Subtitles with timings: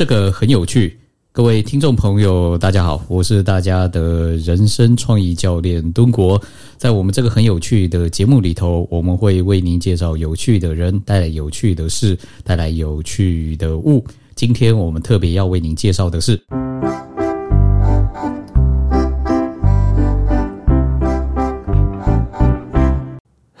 [0.00, 0.98] 这个很有趣。
[1.30, 6.40] 各位听众朋友，大家好，我是大家的人生创意教练敦国。
[6.78, 14.02] 在我们这个很有趣的节目里头，我们会为您介绍有趣的人，带来有趣的事，带来有趣的物。
[14.34, 16.40] 今天我们特别要为您介绍的是。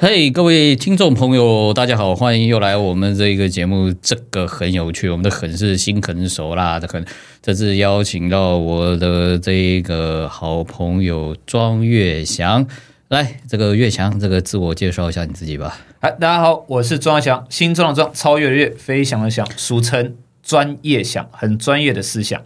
[0.02, 3.92] 嘿，各位听众朋友，大家好，欢迎又来我们这个节目。
[4.00, 7.04] 这个很有趣，我们的很是心狠手辣的狠。
[7.42, 12.66] 这次邀请到我的这个好朋友庄月祥，
[13.08, 15.78] 来，这个月祥，这个自我介绍一下你自己吧。
[16.00, 22.42] 嗨，大家好，我是庄月祥，新庄的庄，超越的越，飞翔的翔，俗称专业想，很专业的思想。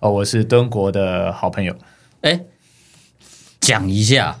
[0.00, 1.72] 哦，我是敦国的好朋友。
[2.22, 2.40] 哎，
[3.60, 4.40] 讲一下。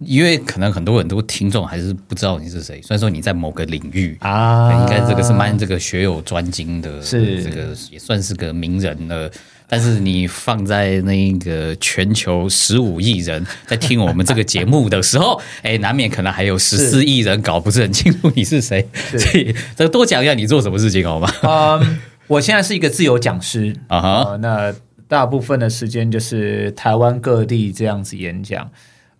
[0.00, 9.30] 因为可能很多很多听众还是不知道你是谁，虽然说你在某个领域啊，应该这个是蛮这个学有专精的，是这个也算是个名人了。
[9.70, 21.30] 但是你放在那个全球十五亿人在听我们这个节目的时候， 哎，难免可能还有十四亿人搞不是很清楚你是谁，所以再多讲一下你做什么事情好吗？
[21.42, 24.74] 嗯，我现在是一个自由讲师啊，那
[25.06, 28.68] 大部分的时间就是台湾各地这样子演讲。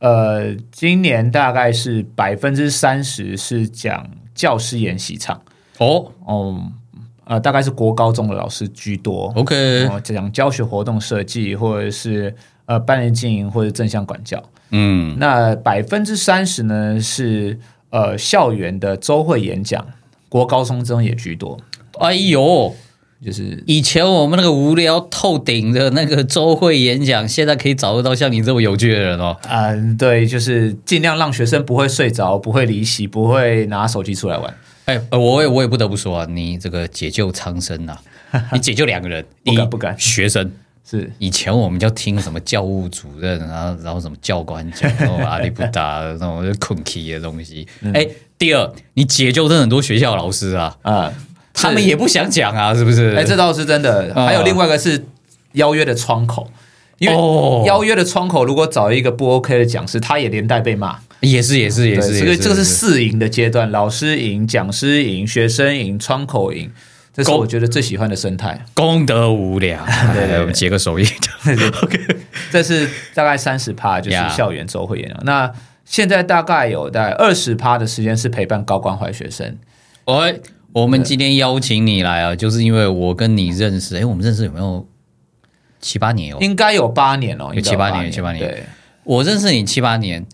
[0.01, 5.41] 呃，今年大概是百分之三十是讲教师演习场
[5.79, 6.63] 哦哦，
[7.25, 9.33] 呃，大概是国高中的老师居多。
[9.35, 12.35] OK，讲教学活动设计，或者是
[12.67, 14.43] 呃班级经营或者正向管教。
[14.71, 17.59] 嗯，那百分之三十呢是
[17.91, 19.85] 呃校园的周会演讲，
[20.29, 21.59] 国高中中也居多。
[22.01, 22.73] 哎呦！
[23.25, 29.37] 就是以前我们那个无聊透顶的那个周会演讲，现在可以找得到像你这么有趣的人哦。
[29.49, 34.55] 嗯，对，就是尽量让学生不会睡着，不会离席，不会拿手机出来玩。
[34.85, 37.99] 哎，我也我也不得不说啊，你这个解救苍生呐，
[38.55, 39.99] 你解救两个人，不敢不敢。
[39.99, 40.53] 学生
[40.89, 47.67] 是以前我们就听什么教务主任，然后然后什么教官讲那种阿里不达那种困气的东西。
[47.93, 48.07] 哎，
[48.39, 51.13] 第二，你解救的很多学校老师啊啊。
[51.61, 53.15] 他们也不想讲啊，是不是？
[53.17, 54.13] 哎，这倒是真的。
[54.15, 55.05] 还有另外一个是
[55.53, 56.49] 邀约的窗口，
[56.99, 57.15] 因为
[57.67, 60.99] 邀约的窗口如果找一个不 OK 的讲师，他也连带被骂。
[61.21, 62.19] 也是，也是，也是。
[62.19, 66.71] 所以这个是四赢的阶段：老师赢、讲师赢、学生赢、窗口赢。
[67.13, 68.65] 这是我觉得最喜欢的生态。
[68.75, 69.85] 功德无量。
[70.15, 71.05] 对对，我们结个手印。
[71.83, 71.99] OK，
[72.53, 75.19] 这是大概三十趴，就是校园周会演讲。
[75.25, 75.51] 那
[75.85, 79.57] 现在大概有大概二十趴的时间是陪伴高关怀学生。
[80.05, 80.41] 喂。
[80.73, 83.97] 我们今天邀请你来啊，就是因为我跟你认识。
[83.97, 84.87] 哎，我们认识有没有
[85.81, 86.39] 七八年哦？
[86.41, 88.47] 应该有八年哦，有七八年，七八年。
[88.47, 88.65] 对，
[89.05, 90.27] 我认识你七八年，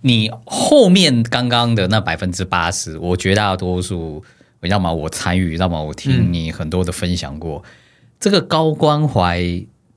[0.00, 4.24] 你后面刚刚的那百分之八十，我绝大多数，
[4.62, 7.62] 要么我参与，要么我听你很多的分享过。
[8.18, 9.44] 这个高关怀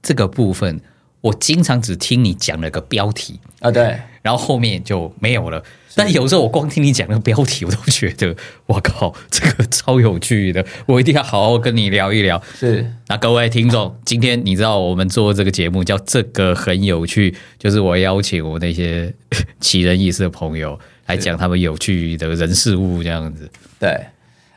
[0.01, 0.81] 这个部分，
[1.21, 5.63] 我经常只听你讲了个标题啊，对，然后后面就没有了。
[5.95, 8.35] 但有时候我光听你讲那个标题，我都觉得
[8.67, 12.39] 我靠，这个超有趣的，我一定要好好跟你聊一聊。
[12.55, 19.11] 是，那各位听众，今天你知道我们做这个节目叫这个很有趣，就是我邀请我那些
[19.59, 23.49] 奇人异事的朋友来讲他们有趣的人事物这样子。
[23.79, 23.99] 对，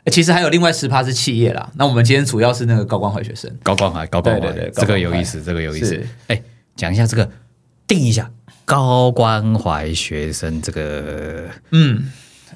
[0.09, 1.69] 其实还有另外十趴是企业啦。
[1.75, 6.01] 那我们今天主要是那个高关怀学生，高关怀，高关怀，这个有意思，这个有意思。
[6.27, 6.41] 哎，
[6.75, 7.29] 讲一下这个，
[7.85, 8.31] 定一下。
[8.63, 12.09] 高关怀学生，这个嗯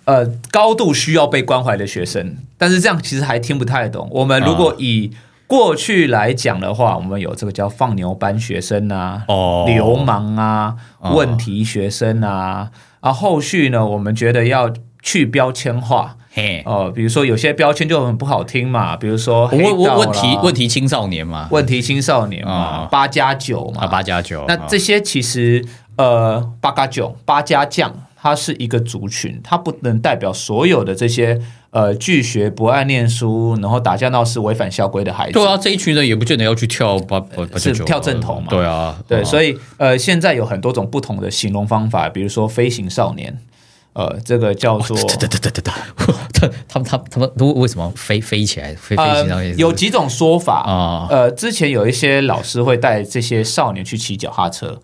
[0.05, 4.07] 呃，高度需要被关怀的学生，但是这样其实还听不太懂。
[4.11, 5.11] 我们如果以
[5.45, 16.17] 过去来讲的话，我们有这个叫放牛班学生啊，哦，流氓啊，问题学生啊，啊，后续呢，我们觉得要去标签化。
[16.65, 24.43] 哦，比如说有些标签就很不好听嘛，比如说问问问题问题青少年嘛，问题青少年嘛，八加九嘛，八加九。
[24.47, 25.63] 那这些其实
[25.95, 35.33] 呃，八加九八加酱，它是一个族群，它不能代表所有的这些呃拒学不爱念书，然后打架闹事违反校规的孩子。
[35.33, 38.47] 对啊，这一群人也不见得要去跳八八是跳正头嘛。
[38.49, 43.37] 对啊，对，所以呃，现在有很多种不同的形容方法，比如说飞行少年。
[43.95, 45.73] 呃，这个叫做，对对对对对
[46.41, 49.45] 对，他们他他们都为什么飞飞起来飞飞起来？
[49.57, 51.07] 有几种说法啊。
[51.09, 54.81] 呃，之前有一些老师会带这些少年去骑脚踏车，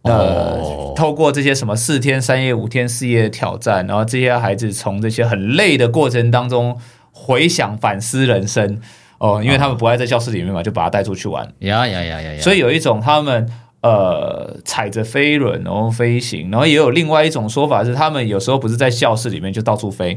[0.00, 6.74] 呃，透过这些什么四天三夜、五天四夜的挑战，然后这些孩子从这些很累的过程当中
[7.12, 8.80] 回想反思人生
[9.18, 11.46] 哦，因为他们不爱在教室里面嘛，就把他带出去玩。
[11.58, 12.40] 呀呀呀呀呀！
[12.40, 13.46] 所以有一种他们。
[13.84, 20.16] 呃，踩着飞轮然后飞行，然后也有另外一种说法是，他们有时候不是在教室里面就到处飞，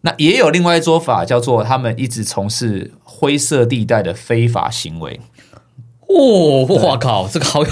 [0.00, 5.20] 那也有另外一说法，叫做他们一直从事灰色地带的非法行为。
[6.08, 7.70] 哦，我靠，这个好有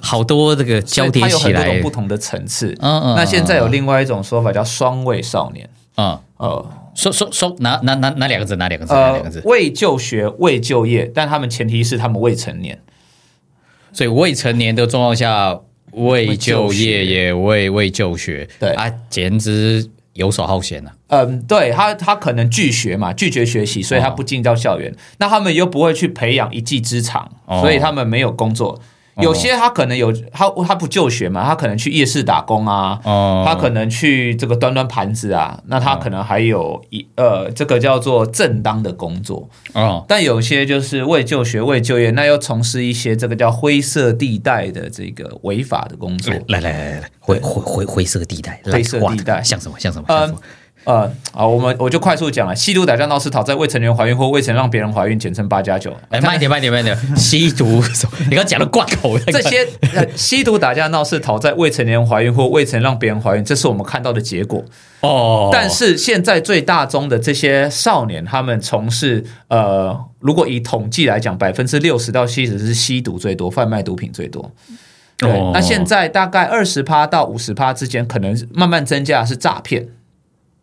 [0.00, 2.72] 好多这个交叠起来，不同的层次。
[2.78, 3.16] 嗯嗯。
[3.16, 5.68] 那现在有另外一种说法叫双位少年。
[5.96, 8.54] 嗯呃，说说说哪哪哪哪两个字？
[8.54, 8.94] 哪两个字？
[8.94, 9.42] 哪两个字？
[9.44, 12.80] 未就学，未就业，但他们前提是他们未成年。
[13.92, 15.58] 所以未成年的状况下，
[15.92, 20.92] 未就业也未未就学，对啊，简直游手好闲啊。
[21.08, 24.94] 嗯，对他，他可能拒学嘛，拒绝学习，所以他不进到校园。
[25.18, 28.80] 那他们又不会去培养一技之长，所以他们没有工作。
[29.20, 32.98] 有些他可能有他他不就学嘛，他可能去夜市打工啊，
[33.44, 40.04] 他可能去这个端端盘子啊，那他可能还有一呃这个叫做正当的工作哦。
[40.08, 46.32] 但有些就是为就学为就业，那又从事一些这个叫灰色地带的这个违法的工作。
[46.48, 50.38] 来来来来来，灰灰灰灰色地带，灰色地带像什么像什么像什么。
[50.38, 50.44] 呃，
[50.84, 52.54] 好，我们我就快速讲了。
[52.54, 55.96] 吸毒打架闹事讨债未成年怀孕或未曾让别人怀孕，简称八加九。
[56.10, 57.16] 哎，慢一点，慢一点，慢一点。
[57.16, 57.82] 吸毒，
[58.28, 59.18] 你刚讲的挂口。
[59.18, 59.68] 这些
[60.16, 64.64] 吸毒打架闹事讨债未成年怀孕或未曾让别人怀孕，这是我们看到的结果。
[65.00, 65.50] 哦。
[65.52, 74.50] 但是现在最大宗的这些少年，他们从事呃，如果以统计来讲，百分之六十到七十是吸毒最多，贩卖毒品最多。
[75.16, 75.30] 对。
[75.52, 79.86] 那现在大概二十趴到五十趴之间，可能慢慢增加是诈骗。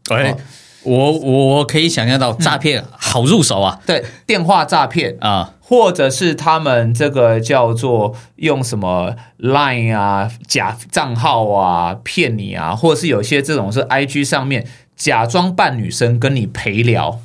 [0.08, 0.36] 哎，
[0.84, 3.80] 我我可以想象到诈骗好入手啊！
[3.86, 14.66] 对，电话诈骗啊，或者是他们这个叫做用什么 Line 啊假账号啊骗你啊，或者是有些这种是 IG 上面
[14.96, 17.20] 假装扮女生跟你陪聊，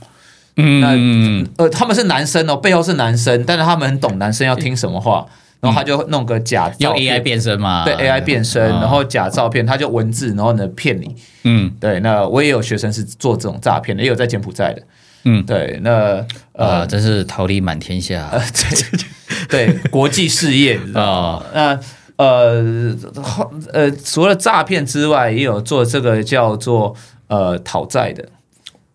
[0.56, 5.26] 嗯，呃，他们是男生哦，背后是男生，但是他们很懂男生要听什么话。
[5.64, 11.16] 然后他就弄个假用 AI 变身嘛，对 AI 变身，然后假照片，他就文字，然后呢骗你。
[11.44, 11.98] 嗯，对。
[12.00, 14.82] 那我也有学生是做这种诈骗的，也有在柬埔寨的。
[15.24, 15.80] 嗯，对。
[15.82, 16.22] 那
[16.52, 18.30] 呃，真是桃李满天下。
[19.48, 21.42] 对对，国际事业啊。
[21.54, 21.80] 那
[22.16, 22.94] 呃
[23.72, 26.94] 呃，除了诈骗之外，也有做这个叫做
[27.28, 28.28] 呃讨债的。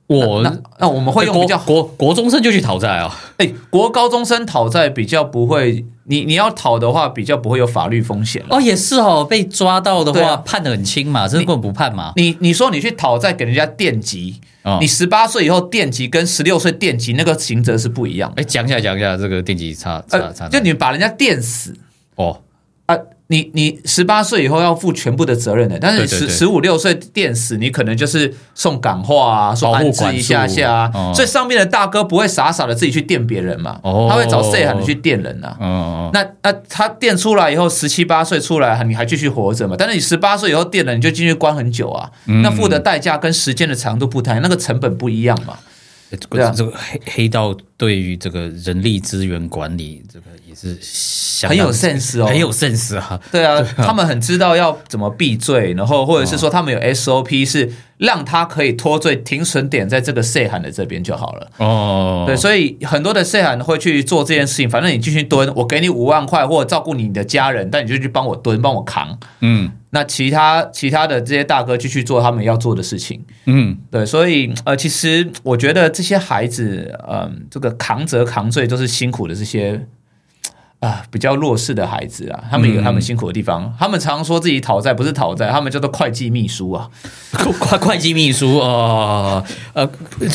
[0.08, 0.42] 我
[0.80, 3.16] 那我们会用比较国国中生就去讨债啊？
[3.38, 12.14] 哎，国高中生讨债比较不会，你你要讨的话比较不会有法律风险哦，也是哦，被抓到的话判的很轻嘛，这根本不判嘛。
[12.16, 14.42] 你你说你去讨债给人家电击，
[14.82, 18.34] 你十八岁以后电击跟十六岁电击那个刑责是不一样。
[18.36, 21.78] 哎，讲一下讲一下这个电击差差差，就你把人家电死
[22.16, 22.42] 哦
[22.88, 22.98] 啊。
[23.32, 35.56] 你你十八岁以后要负全部的责任的，但是十十五六岁电死，你可能就是送感化啊，说安置一下下啊，所以上面的大哥不会傻傻的自己去电别人嘛，他会找 C 喊的去电人呐。
[36.12, 39.76] 那那他电出来以后，十七八岁出来，你还继续活着嘛？
[39.78, 42.10] 但是你十八岁以后电了，你就进去关很久啊，
[42.42, 45.56] 那付的代价跟时间的长度不太，那个成本不一样嘛。
[46.10, 53.18] 这个这个黑黑道对于这个人力资源管理，这个也是很有 sense 哦，很有 sense 啊。
[53.32, 61.52] 对啊，他们很知道要怎么避罪，然后或者是说他们有 SOP 是让他可以脱罪，停损点在这个 C 函的这边就好了。
[61.60, 64.70] 哦，对，所以很多的 C 函会去做这件事情。
[64.70, 69.18] 反正你继续蹲，我给你五万块，或者照顾你的家人，但你就去帮我蹲，帮我扛。
[69.40, 69.72] 嗯。
[69.92, 79.86] 那其他其他的这些大哥继续做他们要做的事情，嗯，对，所以呃，其实我觉得这些孩子，嗯，这个扛责扛罪都是辛苦的这些
[80.80, 86.90] 啊比较弱势的孩子啊，他们有他们辛苦的地方，他们常说自己讨债不是讨债，他们叫做会计秘书啊，
[87.34, 89.88] 会会计秘书啊，呃，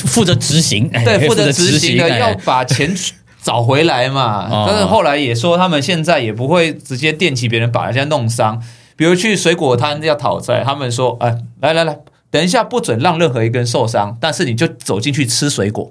[0.06, 2.94] 负责执行，对，负责执行的要把钱
[3.42, 8.62] 找回来嘛，但是后来也说他们现在也不会直接电击别人把人家弄伤。
[8.97, 11.99] 比如去水果摊要讨债，他们说：“哎，来来来，
[12.30, 15.90] 等一下不准让任何一个人受伤，但是你就走进去吃水果。”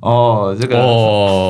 [0.00, 0.76] 哦，这个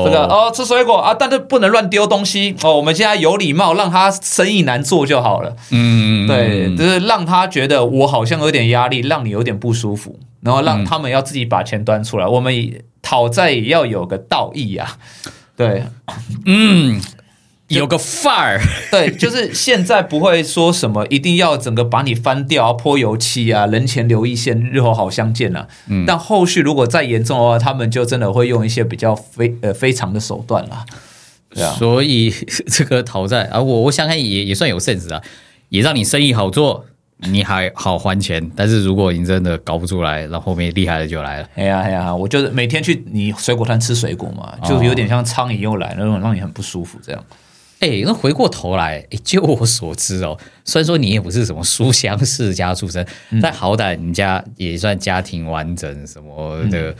[0.05, 2.75] 这个哦，吃水果啊，但是不能乱丢东西哦。
[2.75, 5.55] 我们现在有礼貌，让他生意难做就好了。
[5.71, 12.27] 嗯，对，就是让他觉得我好像有点压力，让你有点不舒服，然后让他们要自己把钱端出来。
[12.27, 12.53] 我们
[13.01, 14.97] 讨债也要有个道义呀。
[15.55, 15.83] 对，
[16.45, 16.99] 嗯。
[17.71, 18.61] 有个范儿，
[18.91, 25.67] 对，就是现在不会说什么一定要整个把你翻掉啊、泼油漆啊，人前留一线，日后好相见了。
[25.87, 30.85] 嗯，但后续如果再严重的话，他们就真的会用一些比较非呃非常的手段了。
[31.53, 32.29] 对啊，所以
[32.67, 35.21] 这个讨债啊，我我想想也也算有 sense 啊，
[35.69, 36.85] 也让你生意好做，
[37.19, 38.51] 你还好还钱。
[38.55, 41.47] 但是如果你真的搞不出来，然后后面厉害的就来了。
[41.55, 47.23] 哎呀哎呀，我就是每天去你水果摊吃水果嘛，就有点像苍蝇又来了那种，让你很不舒服这样。
[47.81, 53.05] 哎，那回过头来， 就我所知哦，虽然说你也不是什么书香世家出身，
[53.41, 56.95] 但好歹你家也算家庭完整什么的。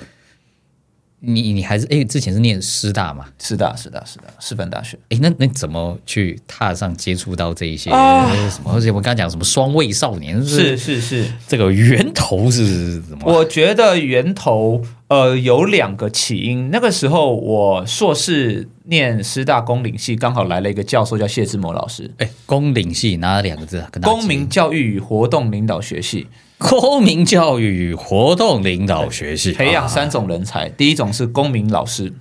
[1.23, 3.25] 你你还是哎，之前是念师大嘛？
[3.37, 4.97] 师大，师大，师大，师范大学。
[5.09, 8.73] 哎，那那怎么去踏上接触到这一些什么？
[8.73, 13.31] 而且我刚刚讲什么双位少年是是是，这个源头是什么？
[13.31, 16.71] 我觉得源头呃有两个起因。
[16.71, 22.09] 那个时候我硕士念师大公领系，刚好来了一个教授叫谢志摩老师。
[22.17, 23.85] 哎，公领系哪两个字？
[24.01, 26.25] 公民教育与活动领导学系。
[26.69, 32.13] 公民教育活动领导学系培养三种人才，第一种是公民老师，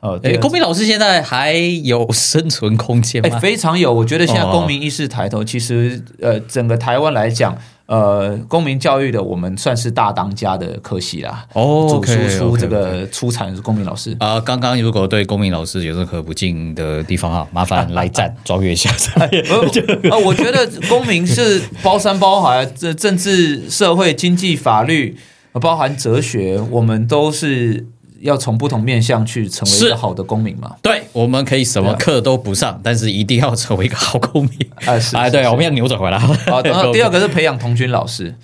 [0.00, 3.38] 呃，公民老师现在还有生存空间吗？
[3.38, 7.58] 非常有，我觉得现在公民意识抬头，其实呃，整个台湾来讲。
[7.92, 11.44] 呃，公民教育的我们算是大当家的科系啦。
[11.52, 14.40] 哦，主输出这个出产是公民老师啊。
[14.40, 18.90] 刚刚如果对公民老师有任何不敬的地方啊，麻烦来站 庄月下。
[18.90, 25.18] 啊，我觉得公民是包山包海，这政治、社会、经济、法律，
[25.60, 27.86] 包含哲学，我们都是。
[28.22, 30.76] 要从不同面向去成为一个好的公民嘛？
[30.80, 34.52] 对，我们可以什么课都不上，但是一定要成为一个好公民。
[34.86, 36.18] 哎，是哎，对，我们要扭转回来。
[36.18, 38.34] 好，然 后第二个是培养童军老师。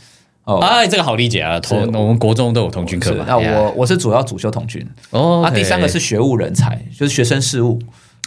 [0.45, 3.25] 哦，哎，这个好理解啊，同我们国中都有童军课嘛。
[3.29, 4.85] 那我我是主要主修童军。
[5.11, 7.79] 哦，那第三个是学务人才，就是学生事务。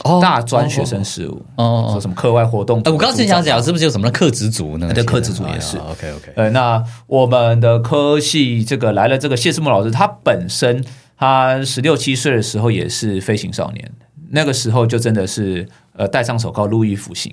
[0.04, 1.44] 哦，大专学生事务。
[1.58, 2.82] 哦，说什么课外活动？
[2.86, 4.92] 我刚才想讲，是不是有什么课职组呢？
[4.94, 5.78] 对，课职组也是。
[5.78, 6.32] OK OK。
[6.36, 10.84] 呃，那我们的科系这个来了，这个谢世木老师，他本身。
[11.22, 13.92] 他十六七岁的时候也是飞行少年，
[14.32, 17.32] 那个时候就真的是呃戴上手铐入狱服刑。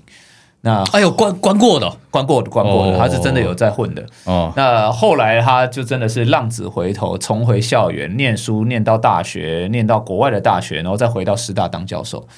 [0.61, 4.05] 那哎呦关关过的，关过的，关过的，他是真的有在混的。
[4.25, 12.29] 哦，那后来他就真的是浪子回头，重回校园念书，念到大学，念到国外的大学，然后再回到师大当教授。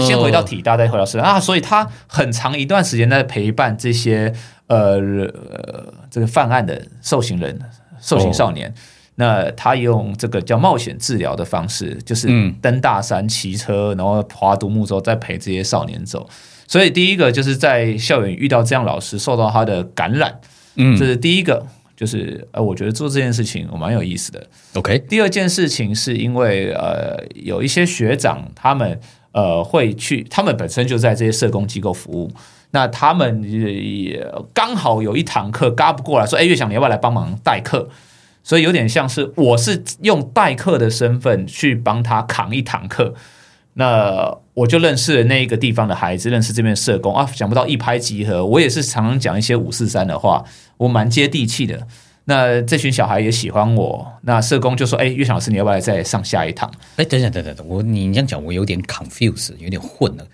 [0.00, 4.32] 先回到体大，再回到师大啊，所以他很长一段时间在陪伴这些
[4.68, 5.00] 呃
[6.08, 7.58] 这个犯案的受刑人、
[8.00, 8.72] 受刑少年。
[9.20, 12.28] 那他用这个叫冒险治疗的方式，就是
[12.62, 16.28] 登大山、骑车，然后划独木舟，再陪这些少年走。
[16.68, 20.40] 所以第一个就是在校园遇到这样老师，受到他的感染，
[20.76, 24.46] 嗯，这是第一个，就是呃，我觉得做这件事情我蛮有意思的。
[24.74, 29.00] OK，第二件事情是因为呃，有一些学长他们
[29.32, 32.30] 呃会去，他们本身就在这些社工机构服务，
[32.70, 37.88] 那他们也刚好有一堂课嘎不过来，说，哎，岳想你要不要来帮忙代课？
[38.48, 43.12] 所以有点像是我是用代课的身份去帮他扛一堂课，
[43.74, 48.46] 那我就认识了那一个地方的孩子，认识这边社工啊，想不到一拍即合。
[48.46, 50.42] 我也是常常讲一些五四三的话，
[50.78, 51.86] 我蛮接地气的。
[52.24, 60.26] 那这群小孩也喜欢我，那社工就说：“哎，岳老师，你要不要再上下一堂？”哎，等等等等等，我你这样讲，我有点 confuse，有点混了。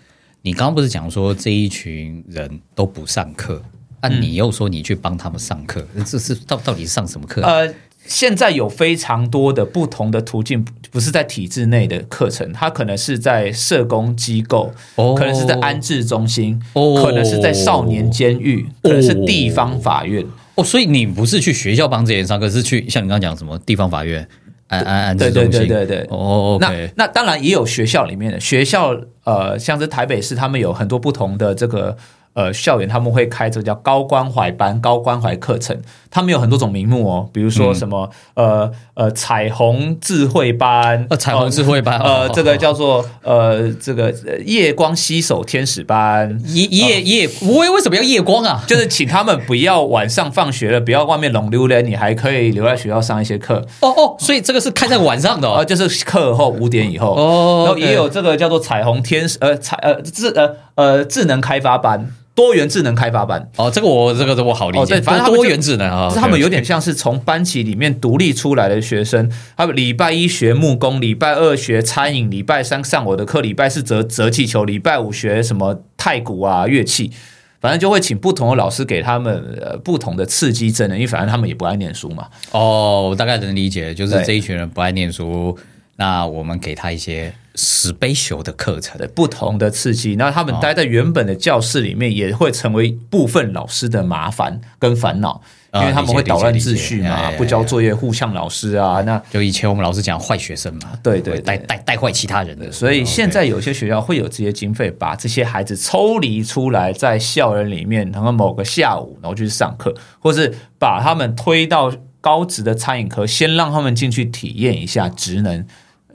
[0.43, 3.61] 你刚刚不是讲说这一群人都不上课，
[4.01, 7.43] 那你又说你去帮他们上课，这是到到底上什么课？
[7.43, 7.75] 呃。
[8.07, 20.25] 现在有非常多的不同的途径，不是在体制内的课程，它可能是在社工机构，可能是在安置中心，可能是在少年监狱，可能是地方法院。
[20.55, 24.29] 哦，所以你不是去学校帮这些人上课，是去像你刚刚讲什么地方法院、
[24.69, 25.53] 安安安置中心？
[25.53, 26.07] 对对对对对。
[26.11, 28.95] 哦，那那当然也有学校里面的学校，
[29.25, 31.97] 呃，像是台北市，他们有很多不同的这个。
[32.35, 44.13] 呃，校园他们会开这个叫高关怀班、高关怀课程，他们有很多种名目哦，比如说什么呃呃彩虹智慧班，呃彩虹智慧班，呃这个叫做呃这个
[44.45, 48.65] 夜光洗手天使班，夜夜夜，为为什么要夜光啊？
[48.67, 53.65] 就是请他们不要晚上放学了，不要外面冷溜溜，你还可以留在学校上一些课。
[53.81, 57.15] 哦哦，所以这个是开在晚上的，哦，就是课后五点以后。
[57.15, 62.11] 哦，然后也有这个叫做彩虹天使呃彩呃智呃呃智能开发班。
[62.35, 65.01] 多元智能开发班哦，这个我这个我好理解。
[65.01, 69.31] 反正多元智能啊，他们有点像是从班级里面独立出来的学生。
[69.57, 77.13] 他们礼拜一学木工，礼拜二学餐饮，礼拜三上我的课，礼拜四折折气球，礼拜五学什么太鼓啊乐器。
[77.61, 82.27] 反正就会请不同的老师给他们呃不同的刺激真的，因为反正他们也不爱念书嘛。
[82.51, 85.57] 哦，我大概能理解，就是这一群人不爱念书，
[85.97, 87.33] 那我们给他一些。
[87.55, 95.41] Special 的课程的不同的刺激，那他们待在原本的教室里面，也会成为部分老师的麻烦跟烦恼，
[95.75, 99.01] 因为他们会捣乱秩序嘛，不交作业，互呛老师啊。
[99.03, 102.73] 那就以前我们老师讲坏学生嘛，对对，带带带坏其他人的。
[102.73, 115.65] 所以现在有些学校会有这些经费，把这些孩子抽离出来，在校园里面，然后某个下午，然后去上课，或是把他们推到高职的餐饮科，先让他们进去体验一下职能。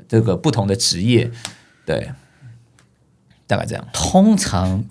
[0.10, 1.32] 这个不同的职业，
[1.86, 2.12] 对，
[3.48, 3.88] 大概这样。
[3.94, 4.84] 通常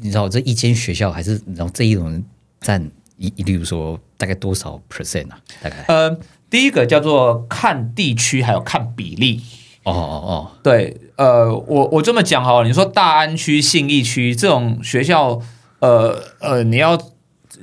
[0.00, 2.24] 你知道这一间学校还是然后这一种人
[2.60, 5.40] 占一，例如说大概多少 percent 啊？
[5.62, 6.18] 大概呃，
[6.50, 9.42] 第一个叫做看地区，还有看比例。
[9.84, 15.40] 哦哦哦，对，呃，我我这么讲好了，你说大安区、信义区这种学校，
[15.78, 17.00] 呃呃，你要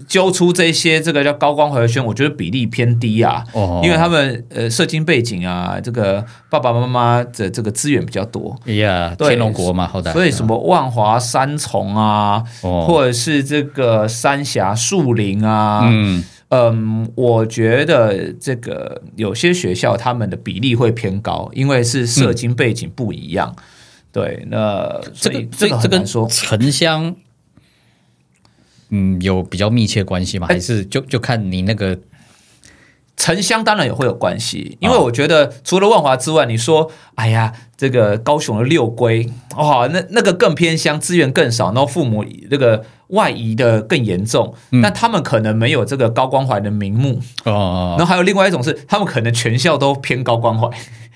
[0.08, 3.82] 揪出这些这个叫高光回圈，我觉得比例偏低啊，哦。
[3.84, 12.86] 因为他们呃社经背景啊，这个爸爸妈妈的这个资源比较多，哎呀，对天龙国嘛，后代，所以什么万华三重啊，哦。
[12.88, 16.24] 或者是这个三峡树林啊，嗯。
[16.56, 23.56] 嗯，我觉得这个有些学校他们的比例会偏高，因为是社经背景不一样。
[24.12, 26.28] 对，那这个这个这这跟很难说。
[26.28, 27.16] 城乡，
[28.96, 30.46] 嗯，有比较密切关系吗？
[30.50, 31.98] 哎还是就就看你那个
[33.18, 47.20] 城乡当然也会有关系，因为啊我觉得除了万华之外，你说，哎呀，这个高雄的六龟，哇，那那个更偏乡，资源更少，然后父母这个外移的更严重，那他们可能没有这个高关怀的名目。
[47.46, 50.68] 哦然后还有另外一种是，他们可能全校都偏高关怀，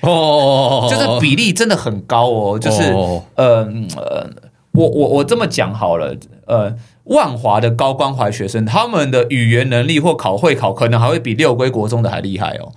[0.01, 4.29] 哦， 就是比例真的很高哦，就是哦呃呃，
[4.73, 6.15] 我我我这么讲好了，
[6.45, 6.71] 呃，
[7.09, 12.71] 万华的高关怀学生，他们的语言能力或考会考，可能还会比六龟国中的还厉害哦。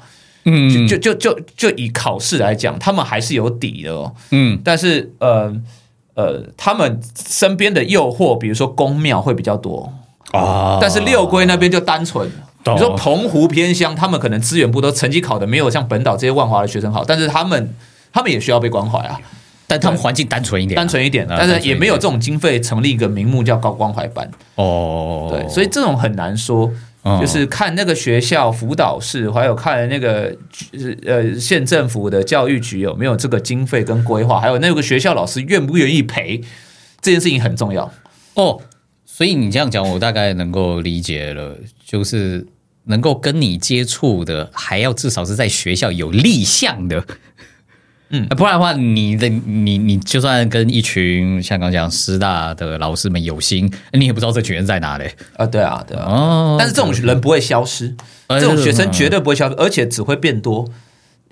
[0.45, 4.13] 嗯就就就就以考试来讲，他们还是有底的哦。
[4.31, 5.55] 嗯但是呃
[6.15, 9.93] 呃，他们身边的诱惑，比如说公庙会比较多，
[10.33, 12.31] 啊但是六龟那边就单纯。
[12.67, 17.75] 你说澎湖偏乡，他们可能资源不多成绩考的没有像本岛这些万华的学生好，但是他们
[18.13, 19.19] 他们也需要被关怀啊。
[19.71, 26.69] 但他们环境单纯一点啊，单纯一点，啊但是也没有这种经费成立一个名目叫高关怀班，哦，对，所以这种很难说，
[27.05, 30.37] 嗯就是看那个学校辅导室，还有看那个
[31.07, 36.41] 呃县政府的教育局有没有这个经费跟规划，还有那个学校老师愿不愿意赔，
[37.00, 37.93] 这件事情很重要。
[38.35, 38.61] 哦，
[39.07, 42.45] 所以你这样讲，我大概能够理解了，就是
[42.87, 47.05] 能够跟你接触的，还要至少是在学校有立项的。
[48.11, 48.29] 嗯。
[48.29, 55.04] 不然的话，你的你你就算跟一群像刚讲师大的老师们有心，你也不知道这群人在哪里。
[55.37, 56.04] 啊，对啊，对啊。
[56.06, 57.95] 哦，但是这种人不会消失，
[58.26, 60.69] 哎这种学生绝对不会消失，而且只会变多，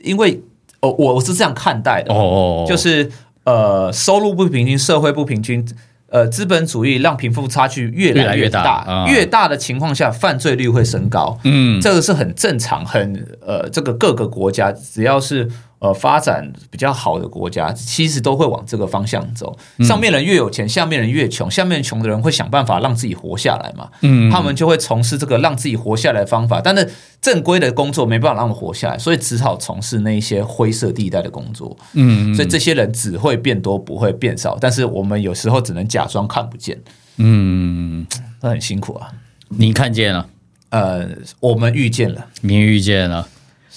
[0.03, 0.41] 因为
[0.81, 3.11] 哦，我我是这样看待的，哦哦，就是
[3.45, 5.67] 呃，收入不平均，社会不平均，
[6.11, 11.81] 呃，资本主义让贫富差距越来越大，越大的情况下，犯罪率会升高，嗯。
[11.81, 15.49] 这个是很正常，很呃，这个各个国家只要是
[15.81, 19.57] 呃发展比较好的国家，其实都会往这个方向走。
[19.79, 31.77] 嗯上面人越有钱，下面人越穷，下面穷的人会想办法让自己活下来嘛，嗯他们就会从事这个让自己活下来的方法，但是正规的工作没办法让他们活下来，所以只好从事那一些灰色地带的工作。
[31.95, 34.59] 嗯所以这些人只会变多，不会变少。
[34.61, 36.79] 但是我们有时候只能假装看不见，
[37.17, 38.07] 嗯，
[38.41, 39.11] 那很辛苦啊。
[39.49, 40.29] 你看见了，
[40.71, 41.09] 呃，
[41.41, 43.27] 我们遇见了，你遇见了。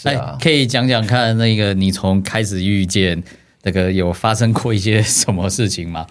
[0.03, 3.21] 哎，可以讲讲看，那个你从开始遇见
[3.63, 6.07] 那个有发生过一些什么事情吗？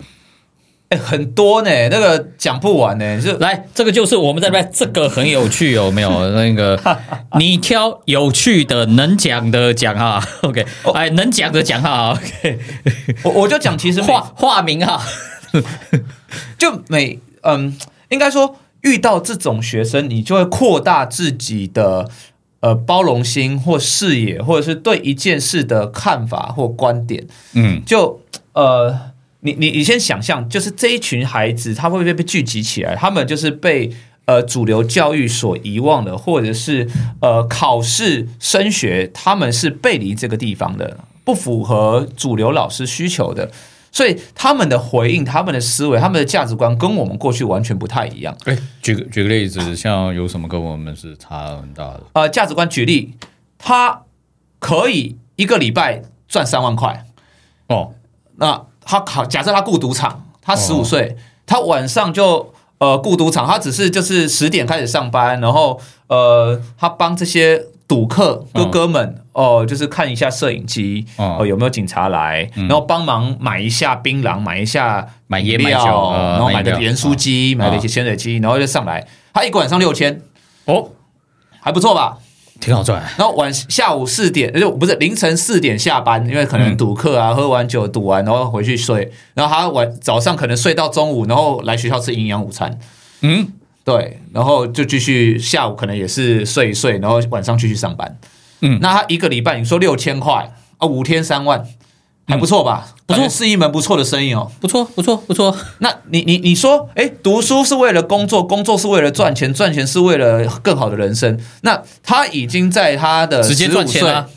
[0.91, 3.21] 哎、很多呢，那个讲不完呢。
[3.21, 6.29] 就来，这个就是我们在这边，这个很有趣，有没有？
[6.33, 6.77] 那个
[7.39, 12.59] 你挑有趣的、能讲的讲哈，OK，哎，能讲的讲哈，OK，
[13.23, 15.01] 我我就讲，其实每 化化名哈，
[16.59, 17.77] 就每嗯，
[18.09, 22.11] 应该说遇到这种学生，你就会扩大自己的
[22.61, 27.27] 呃包容心或视野，或者是对一件事的看法或观点。
[27.55, 28.21] 嗯就
[28.53, 32.95] 呃，你你你先想象，就是这一群孩子，他会不会被聚集起来？
[32.95, 33.91] 他们就是被
[34.27, 36.89] 呃主流教育所遗忘的，或者是
[37.21, 43.51] 呃考试升学，他们是背离这个地方的，不符合主流老师需求的。
[43.93, 48.37] 所以他们的回应、他们的思维、他们的价值观跟我们过去完全不太一样。
[48.45, 52.03] 哎，举个举个例子，像有什么跟我们是差很大的？
[52.13, 53.15] 呃，价值观举例，
[53.59, 54.03] 他
[54.59, 57.05] 可以一个礼拜赚三万块，
[57.67, 57.95] 哦，
[58.37, 80.21] 那他考，假设他雇赌场，他十哦五岁，他晚上就呃雇赌场，他只是就是十点开始上班，然后呃他帮这些赌客哥哥们哦、就是看一下摄影机，哦哦、有没有警察来，然后帮忙买一下槟榔，买一下买烟饮料买酒呃然后买个盐酥鸡，买了一些鲜水鸡，然后就上来，他一个晚上六千，
[80.67, 80.91] 哦，
[81.61, 82.19] 还不错吧？
[82.61, 92.79] 挺好赚，然后晚下午四点，就不是凌晨四点下班，因为可能赌客啊，喝完酒赌完，然后回去睡，然后他晚早上可能睡到中午，然后来学校吃营养午餐，
[93.23, 93.49] 嗯，
[93.85, 98.19] 对，然后就继续下午可能也是睡一睡，然后晚上继续上班，
[98.61, 101.65] 嗯那他一个礼拜你说六千块啊，五天三万，
[102.27, 102.95] 还不错吧？
[103.07, 104.53] 不错，是一门不错的生意哦。
[104.61, 105.57] 不错，不错，不错。
[105.79, 111.37] 那你你你说，哎，读书是为了工作，工作是为了赚钱，赚钱是为了更好的人生。
[111.63, 114.29] 那他已经在他的直接赚钱了，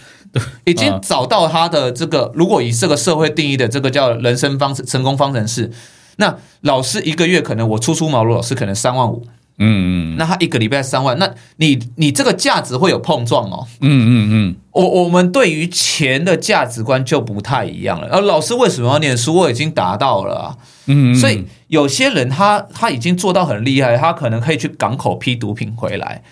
[0.65, 5.71] 已经找到他的这个，如果以这个社会定义的这个叫人生方成功方程式，
[6.17, 9.25] 那老师一个月可能我初出茅庐，老师可能三万五。
[9.59, 13.67] 嗯嗯，那他一个礼拜三万，那你你这个价值会有碰撞哦。
[13.81, 18.07] 嗯嗯嗯，我我们对于钱的价值观就不太一样了。
[18.11, 19.35] 而老师为什么要念书？
[19.35, 20.57] 我已经达到了啊。
[20.87, 26.23] 嗯，所以有些人他他已经做到很厉害，他可能可以去港口批毒品回来，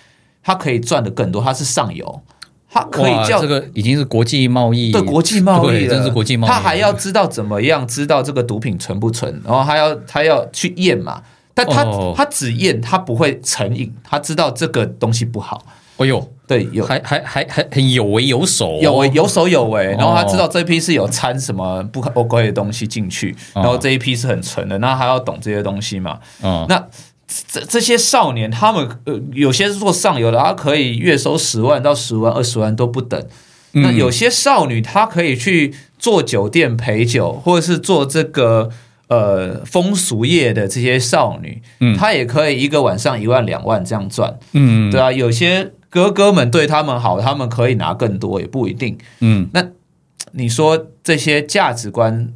[0.42, 1.44] 他可以赚的更多。
[1.44, 2.22] 他是上游，
[2.74, 6.50] 他可以叫这个已经是国际贸易，对国际贸易真是国际贸易。
[6.50, 11.22] 他还要知道怎么样知道这个毒品纯不纯，然后还要他要去验嘛。
[11.54, 15.62] 但他他只验，他不会成瘾，他知道这个东西不好。
[15.98, 19.86] 哎呦，对，有还还还还很有为有手，有为有手有为。
[20.00, 26.18] 然后他知道这一批是有掺什么不可 OK 的东西进去，然后这一批是很纯的，那他要懂这些东西嘛？
[26.42, 26.82] 嗯，那
[27.48, 33.24] 这这些少年，他们呃有些是做上游的，他可以月收十万到十万、二十万都不等。
[33.72, 38.70] 那有些少女，她可以去做酒店陪酒，或者是做这个。
[39.12, 49.68] 呃，风俗业的这些少女，嗯，她也可以一个晚上一万两万这样赚，嗯，对啊，有些哥哥们对他们好，他们可以拿更多，也不一定，嗯，那
[50.32, 52.32] 你说这些价值观，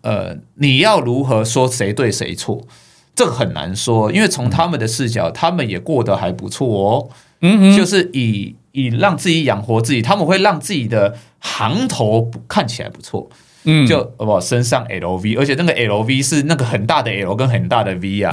[0.00, 2.66] 呃，你要如何说谁对谁错？
[3.14, 7.08] 这个很难说，因为从他们的视角，他们也过得还不错哦，
[7.40, 13.28] 嗯，就是以以让自己养活自己，他们会让自己的行头看起来不错。
[13.64, 18.30] 嗯，就不身上 L V，而且那个 L V 是那个很大的 L 跟很大的 V 啊，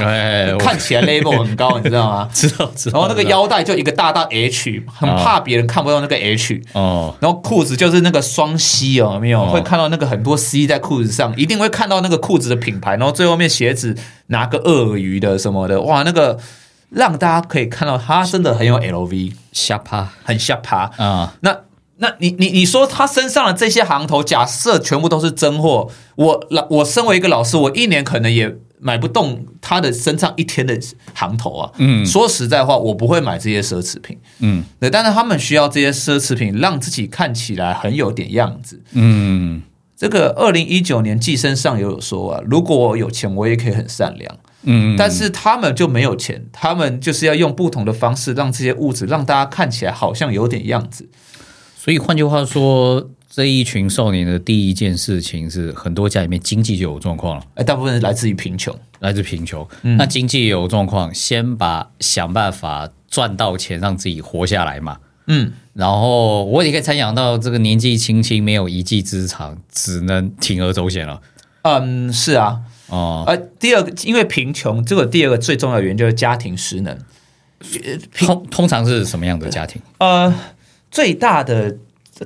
[0.59, 2.29] 看起来 level 很高， 你知道吗？
[2.33, 2.99] 知道知道。
[2.99, 6.61] 然后那个腰带就一个大大 H，很怕别人看不到那个 H。
[6.73, 7.15] 哦。
[7.21, 12.97] 然后裤子就是那个双 C 哦，没有会看到那个很多 C 在裤子上，一定会看到那个裤子的品牌。
[12.97, 13.95] 然后最后面鞋子
[14.27, 16.37] 拿个鳄鱼的什么的，哇，那个
[16.89, 21.35] 让大家可以看到它真的很有 L V，下趴很下趴啊。
[21.39, 21.55] 那。
[22.01, 30.75] 那你你你说他身上的这些行头，假设全部都是真货，我老我身为一个老师，我一年可能也买不动他的身上一天的
[31.13, 31.71] 行头啊。
[31.77, 34.17] 嗯，说实在话，我不会买这些奢侈品。
[34.39, 38.81] 嗯，对，但是他们需要这些奢侈品，让自己看起来很有点样子。
[38.93, 39.61] 嗯，
[39.95, 44.35] 这个二零一九年寄生上游有说啊，如果我有钱，我也可以很善良。
[44.63, 51.07] 嗯，但是他们就没有钱，他们就是要用不同的方式，让这些物质让大家看起来好像有点样子。
[51.83, 57.43] 所以换句话说，这一群少年的第一件事情是，很多家里面经济就有状况了。
[57.55, 59.67] 哎，大部分来自于贫穷，来自贫穷。
[59.97, 64.99] 那经济有状况，先把想办法赚到钱，让自己活下来嘛。
[65.25, 71.19] 嗯，然后我也可以猜想到，这个年纪轻轻没有一技之长，只能铤而走险了。
[71.63, 72.59] 嗯，是啊。
[72.89, 76.95] 哦，呃，第二个，因为贫穷，这个第二个最重要的原因就是家庭失能。
[78.13, 79.81] 通通常是什么样的家庭？
[79.97, 80.31] 呃。
[80.91, 81.77] 最大的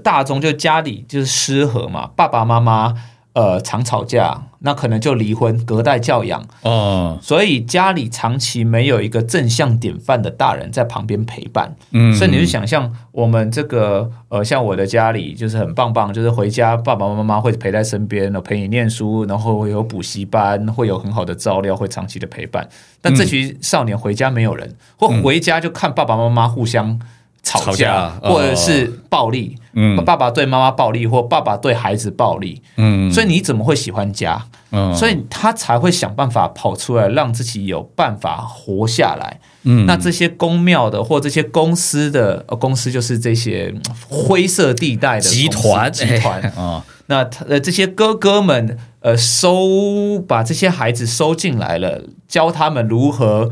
[0.04, 2.94] 大宗就家里就是失和嘛，爸爸妈妈
[3.34, 22.68] 呃常吵架，那可能就离婚，隔代教养哦，所以家里长期没有一个正向典范的大人在旁边陪伴，嗯，所以你就想象我们这个呃，像我的家里就是很棒棒，就是回家爸爸妈妈会陪在身边，陪你念书，然后会有补习班，会有很好的照料，会长期的陪伴。
[23.02, 27.00] 但这群少年回家没有人，或回家就看爸爸妈妈互相。
[27.46, 34.44] 吵架，或者是暴力，嗯，爸爸对妈妈暴力，或爸爸对孩子暴力，嗯，所以你怎么会喜欢家？
[34.72, 39.40] 嗯，所以他才会想办法跑出来，让自己有办法活下来。
[39.64, 43.74] 嗯，那这些公庙的或这些公司的公司，就是这些
[44.10, 46.84] 灰色地带的集团集团啊。
[47.08, 53.52] 那他呃这些哥哥们呃收把这些孩子收进来了，教他们如何。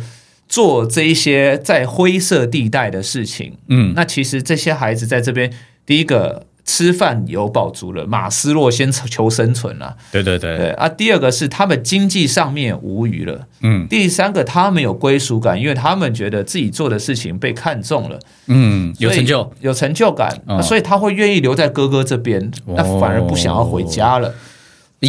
[0.54, 5.52] 做这一些在灰色地带的事情，嗯，那其实这些孩子在这边，
[5.84, 10.56] 第一个吃饭有饱足了，马斯洛先求生存了，对对对。
[10.56, 10.88] 对啊。
[10.88, 13.88] 第二个是他们经济上面无余了，嗯。
[13.88, 24.32] 第三个他们有归属感，因为他们觉得自己做的事情被看中了，嗯，有成就，有成就感，所以他会愿意留在哥哥这边，那反而不想要回家了。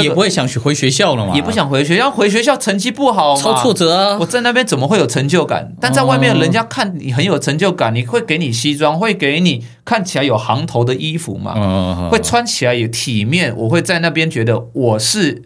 [0.03, 1.35] 也不会想去回学校了嘛？
[1.35, 4.19] 也不想回学校，回学校成绩不好，超挫折啊！
[4.21, 5.75] 我在那边怎么会有成就感？
[5.81, 12.09] 但在外面，人家看你很有成就感，你会给你西装，会给你看起来有行头的衣服嘛？
[12.11, 13.55] 会穿起来也体面。
[13.57, 15.43] 我会在那边觉得我是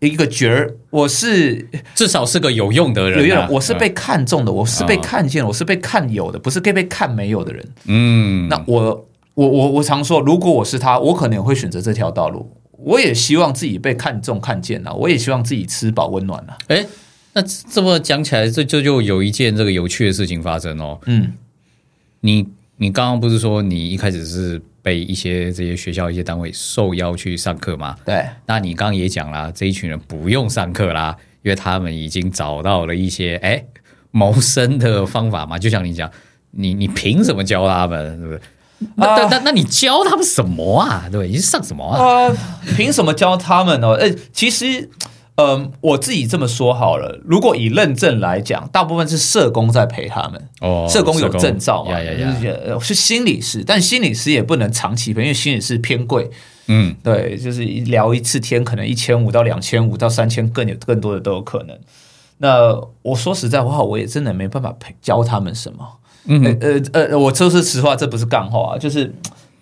[0.00, 7.68] 一个角儿，我是至少是个有用的人，有用，我是被看中的，我是被看见，我是被看有的，不是被被看没有的人。
[7.86, 12.50] 嗯，那我我我我常说，如果我是他，我可能会选择这条道路。
[12.86, 16.56] 我也希望自己被看重看见了，我也希望自己吃饱温暖了。
[16.68, 16.86] 哎，
[17.32, 20.96] 那这么讲起来，这这就有一件这个有趣的事情发生哦。
[21.06, 21.32] 嗯，
[22.20, 22.46] 你
[22.76, 27.96] 你刚刚不是说你一开始是被一些这些学校一些单位受邀去上课吗？
[28.04, 33.64] 对，那你刚刚也讲了，这一群人不用上课啦，因为他们已经找到了一些哎
[34.12, 35.58] 谋生的方法嘛。
[35.58, 36.08] 就像你讲，
[36.52, 38.16] 你你凭什么教他们？
[38.20, 38.40] 是不对？
[38.96, 41.08] 那那那你教他们什么啊？
[41.10, 42.30] 对，你是上什么啊？
[42.76, 43.88] 凭什么教他们呢？
[43.92, 44.90] 呃，其实，
[45.36, 47.18] 嗯，我自己这么说好了。
[47.24, 50.48] 如果以认证来讲，大部分是社工在陪他们。
[50.60, 51.92] 哦，社工有证照嘛？
[52.80, 56.30] 是心理师，但心理师也不能长期陪，因为心理师偏贵。
[56.68, 61.78] 嗯，对，就是聊一次天可能一千五到两千五到三千，更有更多的都有可能。
[62.38, 65.86] 那我说实在话，我也真的没办法陪教他们什么。
[66.26, 69.12] 嗯呃呃，我说是实话，这不是干话，啊就是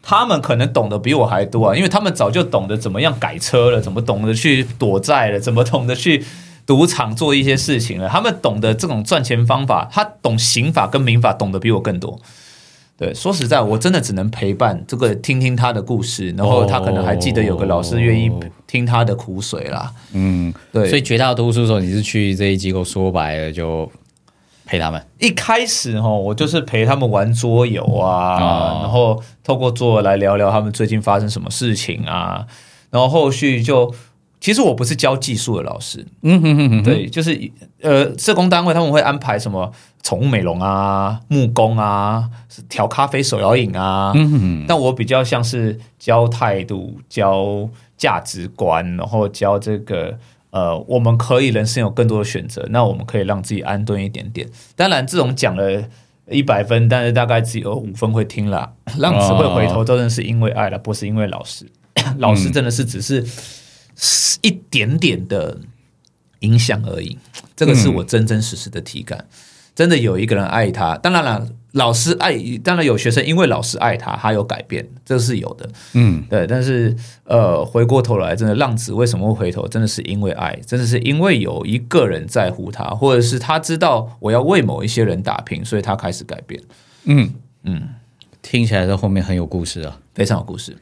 [0.02, 6.24] 他们可能懂得比我还多啊，因为他们早就懂得怎么样改车了，怎么懂得去躲债了，怎么懂得去
[6.66, 8.08] 赌场做一些事情了。
[8.08, 12.18] 他们懂得这种赚钱方法，他懂刑法跟民法，懂得比我更多。
[12.96, 18.30] 对，说实在，我真的只能陪伴这个，听听他的故事，然后他可能还记得有个老师愿意
[18.66, 19.92] 听他的苦水啦。
[20.12, 23.90] 嗯，对，所以绝大多数时候你是去这些机构，说白了就。
[24.66, 25.04] 陪他们。
[25.18, 32.46] 一开始哈，我就是陪他们玩桌游啊，然后透过桌游来聊聊他们最近发生什么事情啊，
[32.90, 33.94] 然后后续就
[34.40, 37.50] 其实我不是教技术的老师，嗯哼哼哼，对，就是
[37.82, 39.72] 呃，社工单位他们会安排什么
[40.02, 42.28] 宠物美容啊、木工啊、
[42.68, 50.18] 调咖啡、手摇饮啊，嗯哼，但我比较像是教态度、教价值观，然后教这个。
[50.54, 54.48] 呃，我们可以人生有更多的选择，那我们可以让自己安顿一点点。
[54.76, 55.82] 当然，这种讲了
[56.30, 58.72] 一百分，但是大概只有五分会听了。
[58.98, 61.66] 浪子会回头，真的是因为爱了，不是因为老师。
[62.18, 63.26] 老师真的是只是
[64.42, 65.58] 一点点的
[66.40, 67.18] 影响而已。
[67.56, 69.26] 这个是我真真实实的体感。
[69.74, 71.48] 真的有一个人爱他，当然了。
[71.74, 75.68] 老师爱，当然有学生因为老师爱他，他有改变，这是有的。
[75.94, 76.46] 嗯，对。
[76.46, 79.66] 但是，呃，回过头来，真的浪子为什么会回头？
[79.66, 86.62] 真的是因为爱，真的是因为有一个人在乎他，或者是他知道我要为某一些人打拼，所以他开始改变。
[87.06, 87.34] 嗯
[87.64, 87.88] 嗯，
[88.40, 90.76] 听起来在后面很有故事啊，非常有故事。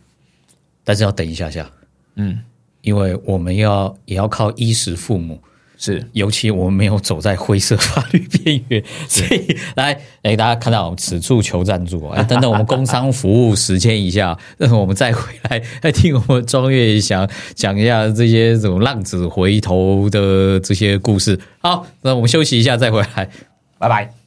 [0.85, 1.71] 但是要等一下下，
[2.17, 2.41] 嗯，
[2.83, 5.41] 因为我们要也要靠衣食父母。
[5.85, 12.23] 是，尤其我们没有走在灰色法律边缘， 所以来，哎，大家看到此处求赞助啊！
[12.23, 21.37] 等等，我们工商服务时间一下， 那我们再回来再听我们庄月祥讲一下这些什么浪子回头的这些故事。
[21.59, 23.29] 好，那我们休息一下再回来，
[23.77, 24.22] 拜拜。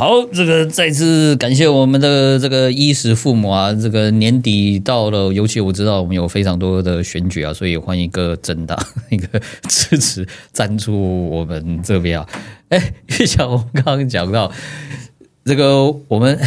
[0.00, 3.70] 好，这个再次感谢我们的这个衣食父母啊！
[3.74, 8.78] 这个年底到了，尤其我知道我们有非常多的选举啊，所以欢迎各政党
[9.10, 12.26] 一 个支持赞助我们这边啊！
[12.70, 14.50] 哎，玉祥，我们刚刚讲到
[15.44, 16.40] 这个，我们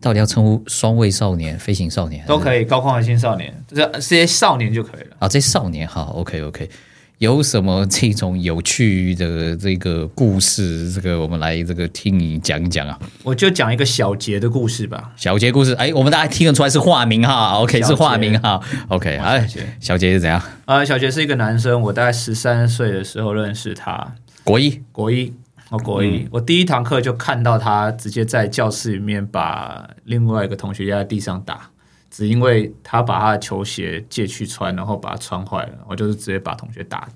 [0.00, 5.28] 到底要称呼双位少年、飞行少年都可以，高空的青少年，这这些少年就可以了啊！
[5.28, 6.68] 这些少年哈，OK，OK。
[7.18, 10.92] 有什么这种有趣的这个故事？
[10.92, 12.98] 这个我们来这个听你讲一讲啊！
[13.22, 15.12] 我就讲一个小杰的故事吧。
[15.16, 19.16] 小杰故事，哎，我们大家听得出来是化名哈，OK，是化名哈，OK。
[19.16, 19.48] 哎，
[19.80, 20.42] 小杰是怎样？
[20.66, 25.32] 啊，小杰是一个男生，我大概十三岁的时候认识他，国一，国一，
[25.70, 31.70] 哦，国一，我第一堂课就看到他直接在教室里面把另外一个同学压在地上打。
[32.16, 37.06] 只因为他把他的球鞋借去穿，然后把它穿坏了，我就是直接把同学打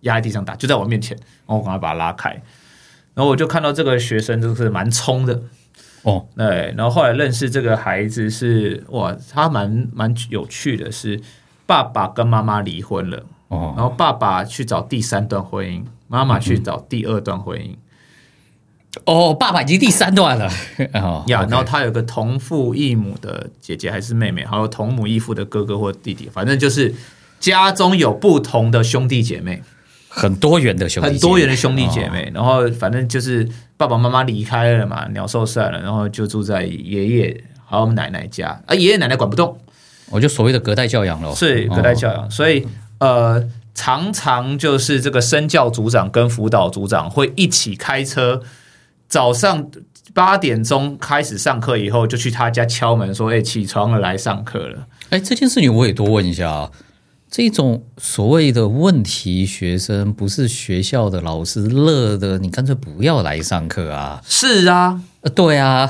[0.00, 2.30] 压在地上打，就在我面前，然后我赶快把他拉开，
[3.14, 5.40] 然后我就看到这个学生就是蛮冲的
[6.02, 11.20] 哦，对，然后后来认识这个孩子是哇，他蛮蛮有趣的，是
[11.64, 17.76] 爸爸跟妈妈离婚了哦，然后爸爸去找第三段婚姻，妈妈去找第二段婚姻。
[19.04, 20.50] 哦，爸爸已经第三段了
[21.28, 21.46] 呀。
[21.48, 26.92] 然后他有个同父异母的姐姐还是妹妹，还有同母异父的哥哥或弟弟，反正就是
[27.38, 29.62] 家中有不同的兄弟姐妹，
[30.08, 32.32] 很多元的兄弟，很多元的兄弟姐妹。
[32.34, 39.56] 然后反正就是爸爸妈妈离开了嘛，鸟兽散了，然后就住在爷爷还有奶奶家，啊，爷爷奶奶管不动，
[40.10, 42.28] 我就所谓的隔代教养了，是隔代教养。
[42.28, 42.66] 所以
[42.98, 48.42] 呃，常常就是这个身教组长跟辅导组长会一起开车。
[49.10, 49.70] 早上
[50.14, 56.70] 八点钟开始上课以后，就去他家敲门说：“哎，起床了，来上课了。”哎，这件事情我也多问一下啊。
[57.28, 64.20] 这种所谓的问题学生，不是学校的老师乐的，你干脆不要来上课啊。
[64.26, 65.88] 是啊，呃，对啊，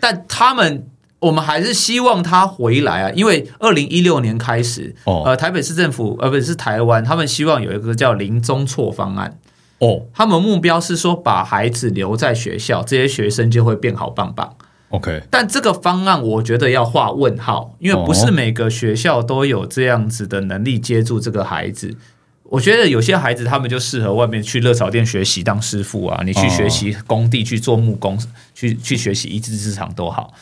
[0.00, 0.86] 但他们
[1.18, 9.38] 我们还是希望他回来啊，因为二零一六年开始，哦呃，台北市政府呃不是台湾，他们希望有一个叫零中错方案。
[9.82, 14.54] 哦他们目标是说把孩子留在学校，这些学生就会变好棒棒。
[14.90, 21.96] ，OK，但这个方案我觉得要画问号，因为不是每个学校都有这样子的能力接住这个孩子。
[22.44, 28.16] 我觉得有些孩子他们就适合外面去热炒店学习当师傅啊，你去学习工地去做木工，
[28.54, 30.32] 去去学习一技之长都好。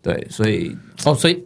[0.00, 1.44] 对，所以哦，所以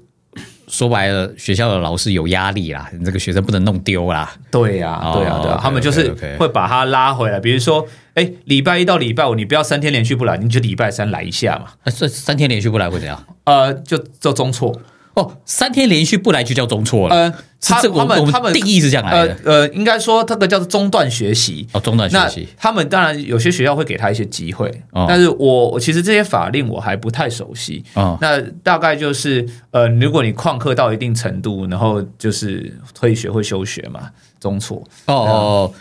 [0.69, 4.33] 说白了，学校的老师有压力啦，你这个学生不能弄丢啦。
[4.51, 7.39] 对呀、啊对呀、对呀、他们就是会把他拉回来。
[7.39, 11.67] 比如说，哎，礼拜一到礼拜五，你不要三天连续不来，你就礼拜三来一下嘛。
[11.85, 13.25] 那这三天连续不来会怎样？
[13.45, 14.77] 呃，就就中错。
[15.17, 17.15] 哦，三天连续不来就叫中错了。
[17.15, 19.37] 呃，是他他这个我我们他们定义是这样的。
[19.45, 21.67] 呃，应该说这个叫做中断学习。
[21.73, 22.47] 哦，中断学那习。
[22.59, 27.83] 他们当然有些学校会给他一些机会，哦但是我我其实这些法令我还不太熟悉。
[27.95, 34.85] 哦那大概就是呃，如果你旷课到一定程度，然后就是退学或休学嘛，中错。
[35.07, 35.73] 哦哦，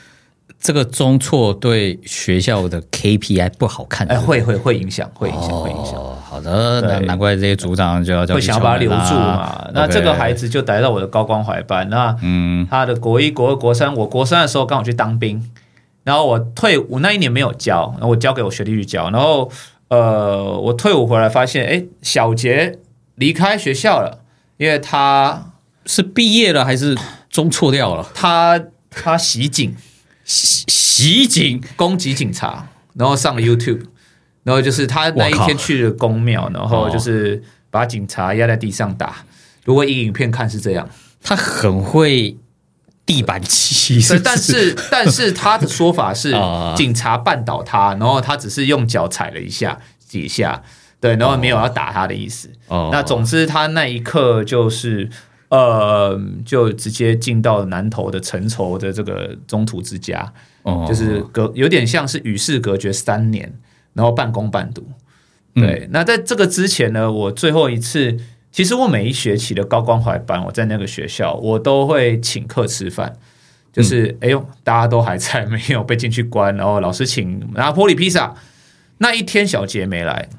[0.61, 4.07] 这个中错对学校的 KPI 不好看。
[4.07, 6.01] 哎，会会会影响，会影响，会影响。
[6.25, 9.71] 哦，好的，那难怪这些组长就要叫会想要把他留住嘛嘛？。
[9.73, 15.51] 那这个孩子就来到我的高光怀班，那嗯他的国一、国二、国三，我国三的时候刚好去当兵，
[16.03, 19.51] 然后我退伍那一年没有教，然后我交给我学弟去教，然后
[19.89, 22.79] 呃，我退伍回来发现，哎，小杰
[23.15, 24.19] 离开学校了，
[24.57, 25.51] 因为他
[25.85, 26.97] 是毕业了还是
[27.29, 28.07] 中错掉了？
[28.13, 28.59] 他
[28.89, 29.75] 他袭警
[30.23, 33.81] 袭袭警攻击警察，然后上了 YouTube，
[34.45, 39.17] 然后就是他那一天去了公庙，然后就是把警察压在地上打。
[39.65, 40.87] 如果以影片看是这样，
[41.23, 42.37] 他很会
[43.03, 46.75] 地板骑，对，不但是 但是他的说法是啊。
[46.77, 50.61] 警察绊倒他，然后他只是用脚踩了一下几下，
[50.99, 52.47] 对，然后没有要打他的意思。
[52.67, 52.89] 哦。
[52.91, 55.09] 那总之他那一刻就是
[55.49, 60.31] 呃，就直接进到南投的陈筹的这个中途之家，
[60.61, 60.85] 哦。
[60.87, 63.51] 就是隔有点像是与世隔绝三年，
[63.95, 64.87] 然后半工半读。
[65.55, 68.15] 嗯对，那在这个之前呢，我最后一次，
[68.51, 73.17] 其实我每一学期的高关怀班，我在那个学校，我都会请客吃饭。
[73.73, 78.33] 就是哎呦，大家都还在，没有被进去关，然后老师请拿玻璃披萨。
[78.99, 80.29] 那一天小杰没来，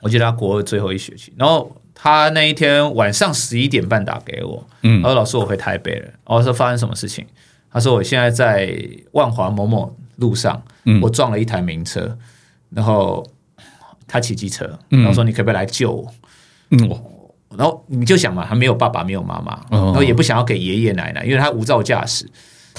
[0.00, 7.24] 我记得他国二最后一学期，然后他那一天晚上十一点半打给我，嗯他说老师我回台北了，然后说发生什么事情？
[7.70, 8.76] 他说我现在在
[9.12, 12.18] 万华某某路上，嗯我撞了一台名车，
[12.70, 13.26] 然后
[14.06, 15.00] 他骑机车，嗯。
[15.00, 16.10] 然后说你可不可以来救我？
[16.70, 17.34] 嗯我。
[17.56, 19.86] 然后你就想嘛，他没有爸爸，没有妈妈，哦。
[19.86, 22.28] 然后也不想要给爷爷奶奶，因为他无照驾驶。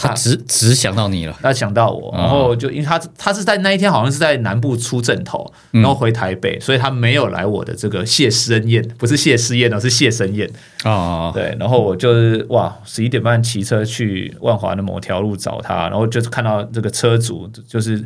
[0.02, 10.50] 他只只想到你了，他想到我，然后就因为他他是在那一天好像是在南部出镇头，然后回台北，所以他没有来我的这个谢师恩宴，不是谢师宴哦，是谢生宴。
[10.86, 18.02] 哦，对，然后我就是哇，十一点半骑车去万华的某条路找他，然后就是看到这个车主就是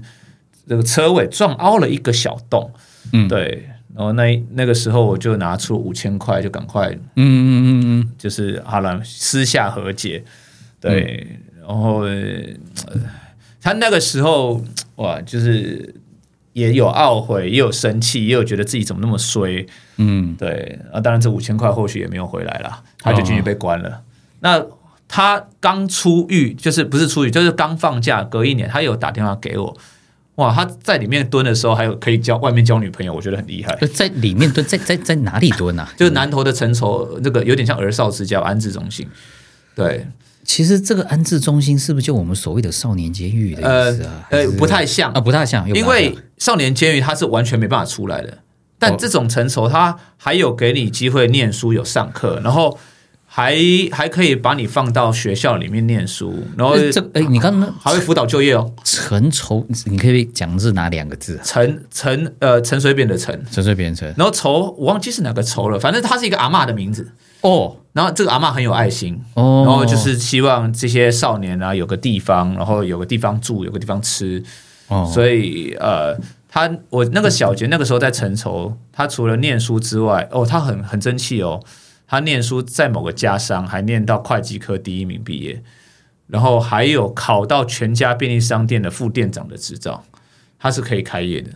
[0.67, 2.71] 这个车尾撞凹了一个小洞，
[3.11, 3.27] 嗯。
[3.27, 10.23] 对，然后那那个时候我就拿出五千块，就赶快嗯嗯嗯嗯，就是好了，私下和解，
[10.79, 12.11] 对，然后、呃
[13.61, 14.61] 他那个时候
[14.97, 15.95] 哇，就是
[16.51, 20.35] 也有懊悔，也有生气，也有觉得自己怎么那么衰，嗯。
[20.35, 24.01] 对，啊，当然这五千块或许也没有回来了，他就进去被关了。
[24.41, 24.61] 那
[25.07, 29.77] 他刚出狱，就是不是出狱，就是刚放假，隔一年，他有打电话给我。
[30.35, 33.71] 哇，他在里面蹲的时候，还有可以交外面交女朋友，我觉得很厉害。
[33.81, 35.87] 呃在里面蹲，在在在哪里蹲啊？
[35.95, 39.07] 就是南投的成熟，那个有点像儿少之家安置中心。
[39.75, 40.07] 对，
[40.43, 44.27] 其实这个安置中心是不是就我们所谓的少年监狱的呃意思啊？
[44.31, 48.39] 呃不太像啊，，不太像，因为少年监狱它是完全没办法出来的。
[48.79, 52.77] 但哦这种成熟，它还有给你机会念书，有上课，然后
[53.35, 53.57] 还
[53.91, 58.71] 还可以把你放到学校里面念书，然后呃这哎，你刚刚还会辅导就业哦。
[58.83, 61.41] 陈筹，你可以讲是哪两个字啊？
[61.43, 64.07] 陈陈呃陈水扁的陈，陈水扁陈。
[64.15, 67.11] 然后筹我忘记是哪个筹了，反正他是一个阿嬷的名字。
[67.41, 67.75] 哦。
[67.93, 74.43] 然后这个阿嬷很有爱心，哦，然后就是希望这些少年啊有个地方，然后有个地方住，有个地方吃，
[74.87, 76.15] 哦，所以呃，
[76.47, 81.63] 他我那个小杰那个时候在陈筹，他除了念书之外，哦，他很很争气哦，
[82.13, 85.63] 他念书在某个家商还念到会计科第一名毕业，
[86.27, 90.03] 然后还有考到全家便利商店的副店长的执照，
[90.59, 91.49] 他是可以开业的。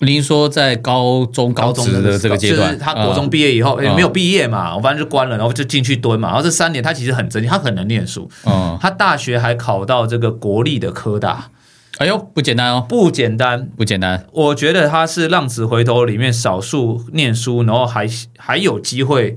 [0.00, 6.30] 您说在高中高中的这个阶段，就是他国中毕业以后，嗯也没有毕业嘛，我反正就关了，然后就进去蹲嘛。
[6.30, 11.52] 然后这三年他其实很争气，他很能念书，嗯他大学还考到这个国立的科大，
[11.98, 14.26] 哎呦，不简单哦，不简单，不简单。
[14.32, 19.34] 我觉得他是浪子回头里面少数念书，然后还还有机会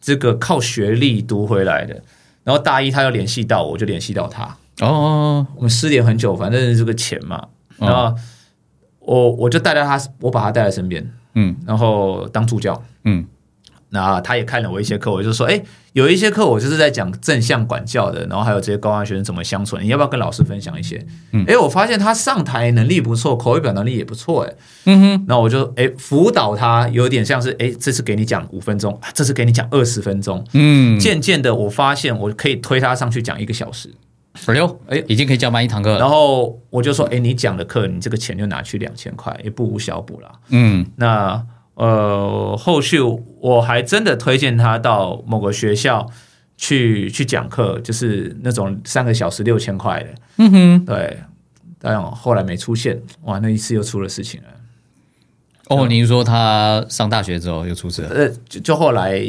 [0.00, 2.02] 这个靠学历读回来的。
[2.44, 4.56] 然后大一他要联系到我，就联系到他。
[4.80, 8.14] 哦，我们失联很久，反正这个钱嘛，然后
[9.00, 13.26] 我我就带到他，我把他带在身边，嗯，然后当助教，嗯。
[13.90, 15.58] 那他也看了我一些课，我就说，哎，
[15.94, 21.02] 有一些课我就是在讲正向管教的，然后还有这些高二学生怎么相处，你要不要跟老师分享一些？
[21.46, 33.90] 哎，我发现他上台能力不错，口语表达能力也不错，哎，嗯哼，那我就哎辅导他，有点像是哎，这次给你讲五分钟，这次给你讲二十分钟，嗯，渐渐的我发现我可以推他上去讲一个小时，
[34.44, 35.98] 哎呦，哎，已经可以教满一堂课了。
[35.98, 41.42] 然后我就说，哎，你讲的课，你这个钱就拿去两千块，也不无小补了，嗯，那。
[41.78, 46.10] 呃，后续我还真的推荐他到某个学校
[46.56, 50.08] 去去讲课，就是那种三个小时六千块的。
[50.38, 51.18] 嗯哼，对，
[51.78, 54.48] 但后来没出现，哇，那一次又出了事情了。
[55.68, 58.08] 哦，您说他上大学之后又出事了？
[58.08, 59.22] 呃，就就后来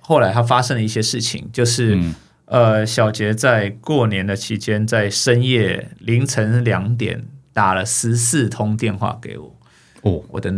[0.00, 1.98] 后来他发生了一些事情，就是
[2.44, 9.56] 呃，小杰在过年的期间，在深夜凌晨两点打了十四通电话给我。
[10.02, 10.54] 哦，我的。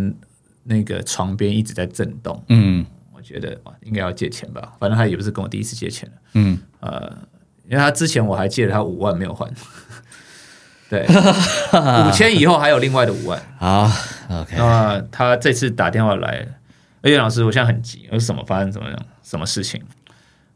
[0.62, 7.16] 那个床边一直在震动，嗯，我觉得应该要借钱吧，反正他也不是跟我第一次借钱了，嗯，呃，
[7.66, 9.50] 因为他之前我还借了他五万没有还，
[10.90, 13.90] 对， 五千以后还有另外的五万，好
[14.30, 16.46] ，OK，那他这次打电话来，
[17.02, 19.82] 而且老师我现在很急，有什么发生怎么样，什么事情？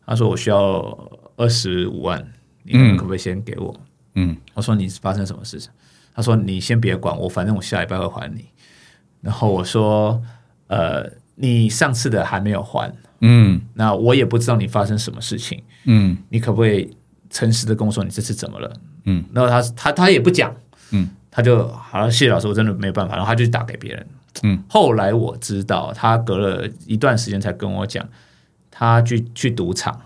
[0.07, 2.23] 他说我需要二十五万，
[2.63, 3.75] 你们可不可以先给我？
[4.17, 5.71] 嗯，我说你发生什么事情？
[6.15, 8.45] 他说你先别管我，反正我下礼拜会还你。
[9.25, 10.23] 然后我说
[10.69, 16.95] ：“呃，你上次的还没有还，嗯，那我也不知道你发生什么事情，嗯，你可不可以
[17.31, 18.71] 诚实的跟我说你这次怎么了？
[19.07, 20.55] 嗯，然后他他他也不讲，
[20.91, 24.07] 嗯，他就好，谢谢老师，我真的没办法，然后他就打给别人，
[24.43, 28.07] 嗯，后来我知道他隔了一段时间才跟我讲，
[28.71, 29.99] 他去去赌场，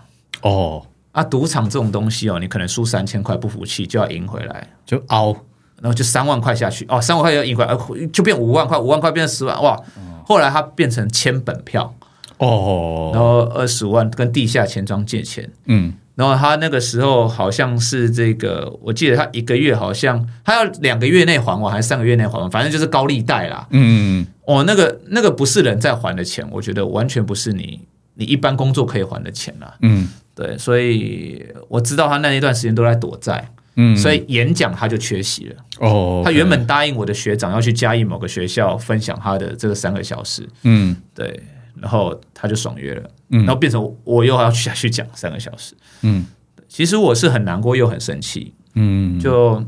[0.43, 5.35] 哦，啊，赌场这种东西哦，你可能输三千块不服气就要赢回来，就凹。”
[5.81, 7.77] 然后就三万块下去哦，三万块要赢回来，
[8.11, 9.79] 就变五万块，五万块变成十万，哇！
[10.25, 11.93] 后来他变成签本票
[12.37, 23.67] 哦，然后二十五万跟地下钱庄借钱，嗯，然后他那个时候好像是这个，我记得他一个月好像他要两个月内还完，还是三个月内还完，反正就是高利贷啦。
[23.71, 27.81] 嗯，哦，那个那个不是人在还的钱，我觉得完全不是你
[28.13, 29.73] 你一般工作可以还的钱啦。
[29.81, 33.49] 嗯，对，所以我知道他那一段时间都在躲债。
[33.81, 35.55] 嗯，所以演讲他就缺席了。
[35.79, 40.45] 哦，他原本答应我的学长要去嘉义某个学校分享他的这个三个小时。
[40.63, 41.41] 嗯，对，
[41.79, 43.09] 然后他就爽约了。
[43.29, 45.73] 嗯，然后变成我又要下去讲三个小时。
[46.01, 46.25] 嗯，
[46.67, 48.53] 其实我是很难过又很生气。
[48.73, 49.63] 嗯，就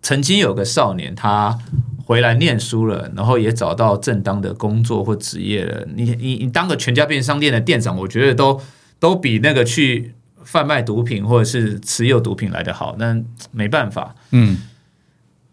[0.00, 1.58] 曾经有个少年，他
[2.04, 5.84] 回来念书了，然后也找到正当的工作或职业了。
[5.96, 8.60] 你你你当个全家便利商店的店长，我觉得都
[9.00, 10.14] 都比那个去。
[10.50, 13.14] 贩卖毒品或者是持有毒品来的好，那
[13.50, 14.14] 没办法。
[14.30, 14.56] 嗯，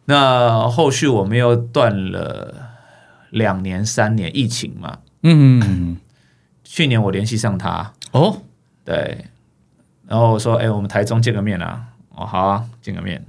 [0.06, 2.56] 那后续我们又断了
[3.32, 5.00] 两年、三年，疫情嘛。
[5.24, 5.98] 嗯，
[6.64, 8.42] 去年我联系上他，哦，
[8.86, 9.26] 对，
[10.08, 13.22] 然后我说：“哎，我们台中见个面啊。”哦，好啊，见个面。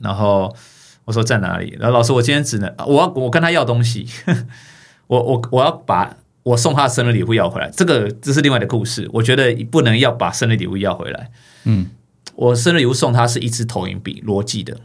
[0.00, 0.56] 然后
[1.04, 1.76] 我说在哪里？
[1.78, 4.08] 然后老师，我今天只能我要我跟他要东西，
[5.06, 6.16] 我我我要把。
[6.46, 9.10] 我送他的生日礼物要回来，这个这是另外的故事。
[9.12, 11.28] 我觉得不能要把生日礼物要回来。
[11.64, 11.90] 嗯，
[12.36, 14.78] 我生日礼物送他是一支投影笔，罗技的。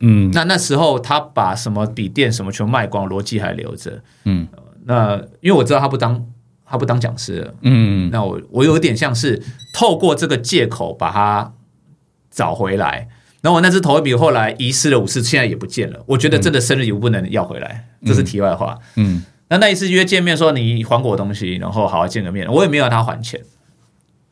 [0.00, 4.02] 嗯，那那时候他把什么笔电什么全卖光，罗技还留着。
[4.24, 4.48] 嗯，
[4.86, 6.26] 那因为我知道他不当
[6.64, 7.54] 他不当讲师了。
[7.60, 9.42] 嗯，那我我有点像是
[9.74, 11.52] 透过这个借口把他
[12.30, 13.08] 找回来。
[13.42, 16.02] 然后我那支投影笔后来遗失了五次，现在也不见了。
[16.06, 18.78] 我觉得真的生日礼物不能要回来，这是题外话。
[18.96, 19.22] 嗯。
[19.52, 23.38] 那那一次约见面，说你还我东西，然后好好见个面，我也没有让他还钱。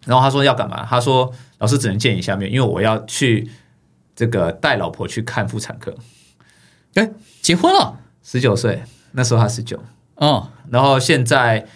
[0.07, 0.83] 然后他说要干嘛？
[0.89, 3.51] 他说老师只能见一下面，因为我要去
[4.17, 5.95] 这个带老婆去看妇产科。
[6.95, 7.11] 哎，
[7.43, 9.79] 结婚了，十九岁，那时候他十九。
[10.15, 11.67] 哦，然后现在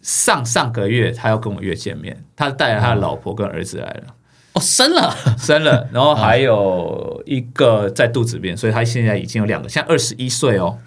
[0.00, 4.14] 上上个月他要跟我约见面，他带了他的老婆跟儿子来了。
[4.54, 10.78] 哦，生了，生了， 然后还有一个在肚子边，所以他现在已经有两个，现在二十一岁哦。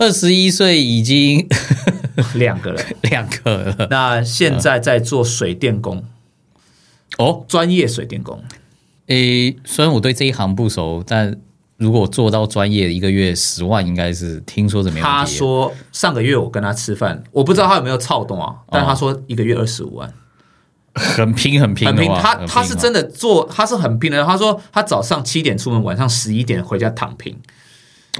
[0.00, 1.46] 二十一岁已经
[2.34, 3.86] 两个了， 两个了。
[3.90, 6.02] 那现在在做水电工，
[7.18, 8.42] 哦，专业水电工。
[9.08, 11.36] 诶，虽然我对这一行不熟，但
[11.76, 15.06] 如果做到专业，一个月十万应该是听说怎么样？
[15.06, 20.10] 他说上个月我跟他吃饭，我不知道他有没有操动啊，但他说一个月二十五万。
[20.94, 22.10] 很拼很拼很拼。
[22.20, 24.24] 他他是真的做，他是很拼的。
[24.24, 27.36] 他说他早上七点出门，晚上十一点回家躺平，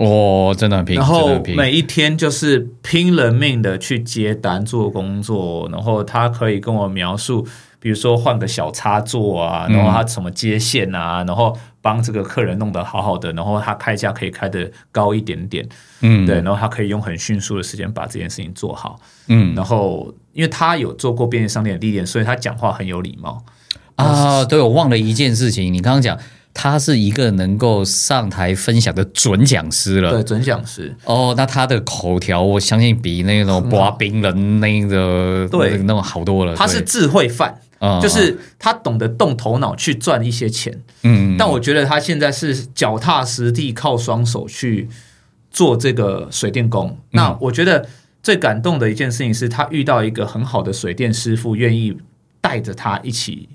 [0.00, 1.38] 哦，真的很拼，然后。
[1.54, 5.68] 每一天就是拼了命的去接单做工作。
[5.70, 7.46] 然后他可以跟我描述，
[7.78, 15.68] 比如说换个小插座啊，然后他怎么接线啊，然后帮这个客人弄得好好的，然后他开价可以开得高一点点。
[16.00, 18.98] 嗯，对，然后他可以用很迅速的时间把这件事情做好。
[19.28, 23.44] 嗯然后因为他有做过便利商店的历练，所以他讲话很有礼貌。
[23.96, 26.16] 啊，对，我忘了一件事情，你刚刚讲
[26.52, 30.10] 他是一个能够上台分享的准讲师了。
[30.10, 36.54] 对，准讲师，哦，那他的口条，我相信比那种刮 冰人那个对那种好多了。
[36.56, 40.76] 他是智慧犯，嗯就是他懂得动头脑去赚一些钱。
[41.02, 44.88] 嗯，但我觉得他现在是脚踏实地，靠双手去
[45.50, 46.98] 做这个水电工。
[47.12, 47.88] 那我觉得
[48.22, 51.96] 最感动的一件事情是他遇到一个很好的水电师傅，愿意
[52.40, 53.48] 带着他一起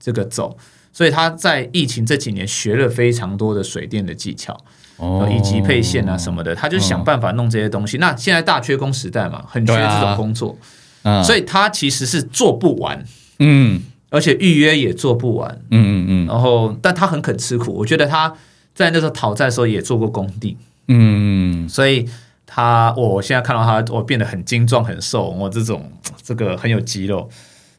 [0.00, 0.56] 这个走。
[0.98, 4.52] 所以他在疫情这几年学了非常多的水电的技巧，
[4.96, 7.98] 哦以及配线啊什么的，他就想办法弄这些东西。
[7.98, 10.58] 那现在大缺工时代嘛，很缺这种工作，
[11.04, 13.04] 嗯所以他其实是做不完，
[13.38, 13.80] 嗯
[14.10, 15.48] 而且预约也做不完。
[15.70, 17.72] 嗯嗯嗯然后，但他很肯吃苦。
[17.72, 18.34] 我觉得他
[18.74, 20.56] 在那时候讨债的时候也做过工地，
[20.88, 22.04] 嗯，所以
[22.44, 25.92] 他我现在看到他，我变得很精壮、很瘦，我这种
[26.24, 27.30] 这个很有肌肉。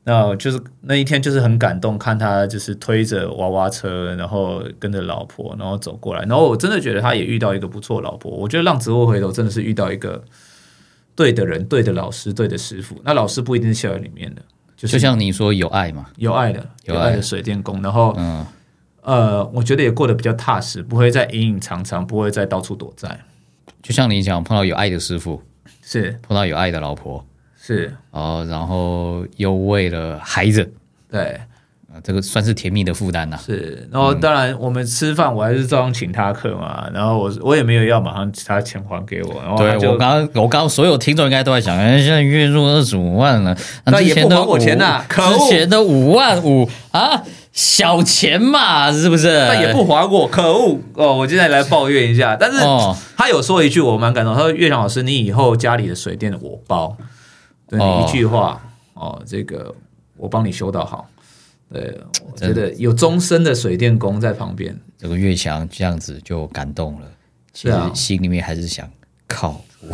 [0.03, 6.21] 那就是那一天就是很感动，看他就是推着娃娃车，然后跟着老婆，然后走过来。
[6.21, 8.31] 然后我真的觉得他也遇到一个不错老婆。
[8.31, 10.23] 我觉得让职务回头真的是遇到一个
[11.15, 12.99] 对的人、对的老师、对的师傅。
[13.03, 14.41] 那老师不一定是校园里面的，
[14.75, 17.81] 就是就像你说有爱嘛，有爱的、有爱有爱的水电工。
[17.81, 18.45] 然后嗯，
[19.01, 23.19] 呃，我觉得也过得比较踏实，不会再隐隐藏藏，不会再到处躲债。
[23.83, 25.41] 就像你讲，碰到有爱的师傅，
[25.81, 27.23] 是碰到有爱的老婆，
[27.69, 30.73] 是，哦，然后又为了孩子，
[31.11, 31.39] 对，
[31.87, 33.37] 啊，这个算是甜蜜的负担呐。
[33.45, 33.87] 是。
[33.91, 43.55] 然后当然，我们吃饭我还是照样请他客嘛，然后我我也没有要马上他钱还给我，然后对我刚刚，我刚刚所有听众应该都在想，哎，现在月入二十五万了，
[43.85, 45.37] 那那也不还我钱呐五可恶。
[45.37, 49.45] 之前的五万五啊，小钱嘛，是不是？
[49.47, 50.79] 但也不还我，可恶。
[50.95, 51.13] 哦！
[51.13, 52.97] 我现在来抱怨一下，但是哦。
[53.15, 56.95] 他有说一句我蛮感动，他说：“岳翔老师，你以后家里的水电我包，
[57.69, 58.61] 对一句话
[58.95, 59.73] 哦，这个
[60.17, 61.07] 我帮你修到好。”
[61.71, 61.95] 对，
[62.25, 67.07] 我觉得有终身的水电工在旁边，这个岳翔这样子就感动了，
[67.53, 68.89] 其实心里面还是想
[69.27, 69.93] 靠我，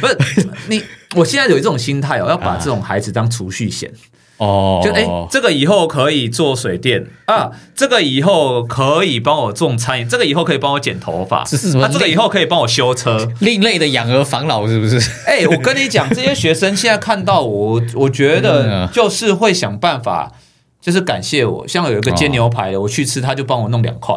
[0.00, 0.80] 不是你，
[1.16, 3.92] 我现在有这种心态哦，要把这种孩子当储蓄险，
[4.36, 13.30] 哦，就哎、这个以后可以做水电啊，这个以后可以帮我种餐饮，这个以后可以帮我剪头发，这是什么啊这个以后可以帮我修车。
[13.40, 14.98] 另类的养儿防老是不是？
[15.26, 20.32] 哎、我跟你讲，这些学生现在看到我，我觉嗯得啊就是会想办法，
[20.80, 21.68] 就是感谢我。
[21.68, 24.16] 像有一个煎牛排的，我去吃，他就帮我弄两块。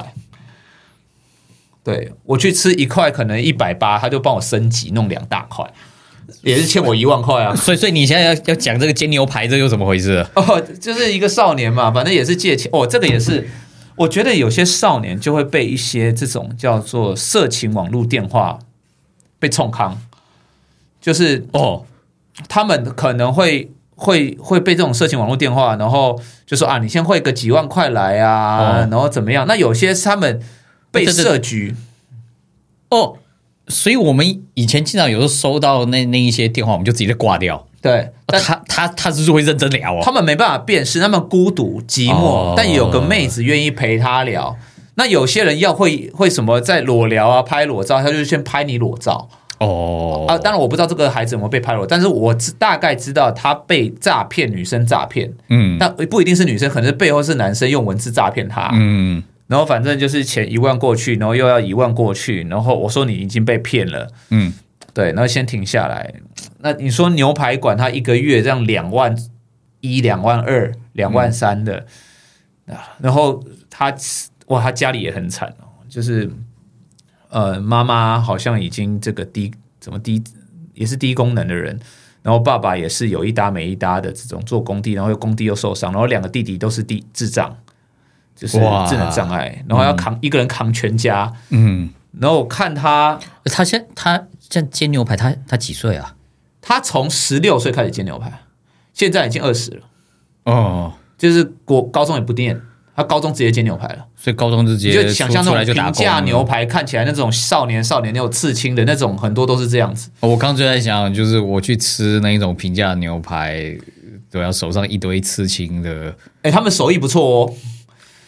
[1.84, 5.65] 对我去吃一块可能一百八，他就帮我升级弄两大块，
[6.42, 7.56] 也是欠我一万块啊。
[7.56, 10.26] 所以，所以你现在要要讲这个煎牛排，这又怎么回事？
[10.36, 12.70] 哦，就是一个少年嘛，反正也是借钱。
[12.74, 13.48] 哦，这个也是，
[13.96, 18.60] 我觉得有些少年就会被一些这种叫做色情网络电话
[19.40, 20.00] 被冲康，
[21.02, 21.86] 就是哦，
[22.48, 29.46] 他们可能会会会被这种色情网络电话，然后就说啊，你先汇个几万块来啊，哦然后怎么样？
[29.48, 30.40] 那有些是他们
[30.92, 31.76] 被设局，
[32.90, 33.18] 哦，
[33.68, 37.65] 所以我们以前经常有时候收到那那一些电话，我们就直接挂掉。
[37.82, 40.01] 对，但他他他是会认真聊哦？
[40.03, 44.57] 他们没办法辨识，他们孤独寂寞，哦但有个妹子愿意陪他聊。
[44.95, 50.38] 那有些人要会会什么在裸聊啊，拍裸照，他就先拍你裸照哦啊。
[50.39, 58.72] 当然我不知道这个孩子有没有被拍裸，但是我知大概知道他被诈骗，女生诈骗，嗯但不一定是女生，可能是背后是男生用文字诈骗他。
[58.74, 64.54] 嗯然后反正就是钱一万过去，然后又要一万过去，然后我说你已经被骗了，嗯，
[64.93, 66.14] 对，然后先停下来。
[66.60, 69.16] 那你说牛排馆他一个月这样两万
[69.82, 71.86] 一、两万二、两万三的、
[72.68, 73.93] 啊，然后他
[74.48, 76.30] 哇，他家里也很惨哦，就是
[77.30, 80.24] 呃，妈妈好像已经这个低怎么低
[80.74, 81.80] 也是低功能的人。
[82.24, 87.56] 然后爸爸也是有一搭没一搭的这种做工地，然后又工地又受伤，然后两个弟弟都是地智障，
[88.38, 91.34] 就是哇智能障碍，然后要扛、一个人扛全家。
[91.50, 96.14] 嗯，然后我看他，他现他现在煎牛排，他他几岁啊？
[96.62, 98.32] 他从十六岁开始煎牛排，
[98.94, 99.82] 现在已经二十了，
[100.44, 102.62] 哦，就是国高中也不念，
[102.96, 104.06] 他高中直接煎牛排了。
[104.16, 106.44] 所以高中直接就想象那种平价牛。
[106.44, 110.10] 排，看起来那种少年少年那种刺青的那种，很多都是这样子。
[110.20, 113.78] 我刚刚就在想，就是我去吃那一种平价牛排，
[114.30, 116.14] 对啊，手上一堆刺青的。
[116.42, 117.54] 哎，他们手艺不错哦。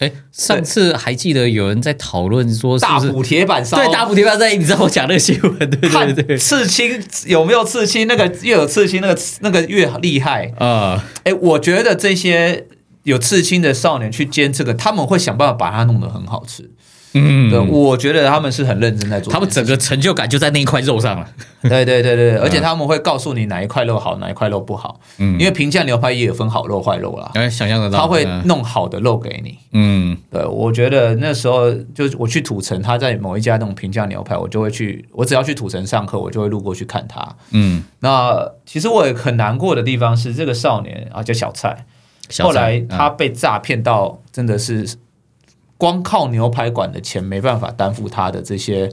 [0.00, 8.06] 哎，上次还记得有人在讨论说，大补铁板烧，对，大补铁板烧，你知道我讲那个新闻，对对 对，刺青有没有刺青？
[8.08, 11.04] 那个越有刺青，那个那个越厉害啊！
[11.24, 12.66] 哎，我觉得这些
[13.02, 16.70] 有刺青的少年去煎这个，他们会想办法把它弄得很好吃。
[17.12, 21.28] 嗯，对，我觉得他们是很认真在做，他们整个成就感就在那一块肉上了。
[21.62, 25.00] 对对对对， 而且他们会告诉你哪一块肉好，哪一块肉不好。
[25.18, 27.30] 嗯，因为平价牛排也有分好肉坏肉啦。
[27.34, 29.58] 哎，想象得到，他会弄好的肉给你。
[29.72, 37.36] 嗯，对，我觉得那时候就我去土城，他在某一家那种平价牛排，我就会去，我只要去土城上课，我就会路过去看他。
[37.50, 41.84] 嗯，那其实我也很难过的地方是，这个少年啊叫小蔡，
[42.38, 44.88] 后来他被诈骗到真的是。
[45.80, 48.92] 光靠牛排馆的钱没办法担负他的这些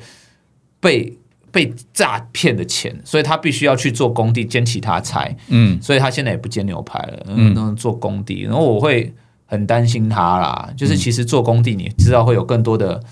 [0.79, 1.17] 被
[1.51, 5.29] 被诈骗的钱，所以他必须要去做工地兼其他差。
[5.49, 8.43] 嗯，所以他现在也不煎牛排了，嗯，做工地。
[8.43, 9.13] 然后我会
[9.45, 13.03] 很担心他啦，就是其实做工地你知道会有更多的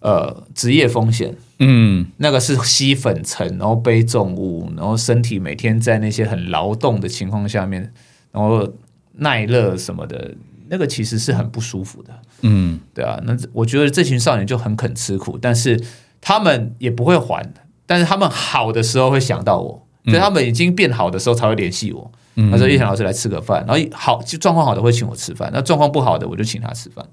[0.00, 1.34] 呃职业风险。
[1.60, 7.90] 嗯，那个是吸粉尘，然后背重物，然后身体每天在那些很劳动的情况下面，
[8.32, 8.70] 然后
[9.12, 10.34] 耐热什么的。
[10.68, 12.12] 那个其实是很不舒服的，
[12.42, 15.80] 嗯，对啊，那我觉得这群少年就很肯吃苦，但是
[16.20, 17.46] 他们也不会还，
[17.86, 22.10] 但是他们好的时候会想到我，所以他们已经变好的时候才会联系我。
[22.50, 27.06] 他说：“叶翔老师来吃个饭。”然后好就状况好的会请我吃饭，那状况不好的我就请他吃饭。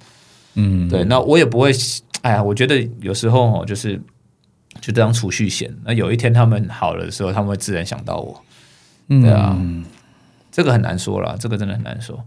[0.55, 1.71] 嗯，对，那我也不会，
[2.23, 4.01] 哎呀，我觉得有时候哦，就是
[4.79, 5.71] 就当储蓄险。
[5.83, 8.43] 那有一天他们好了的时候，他们会自然想到我。
[9.09, 9.55] 对啊，
[10.51, 12.19] 这个很难说了，这个真的很难说。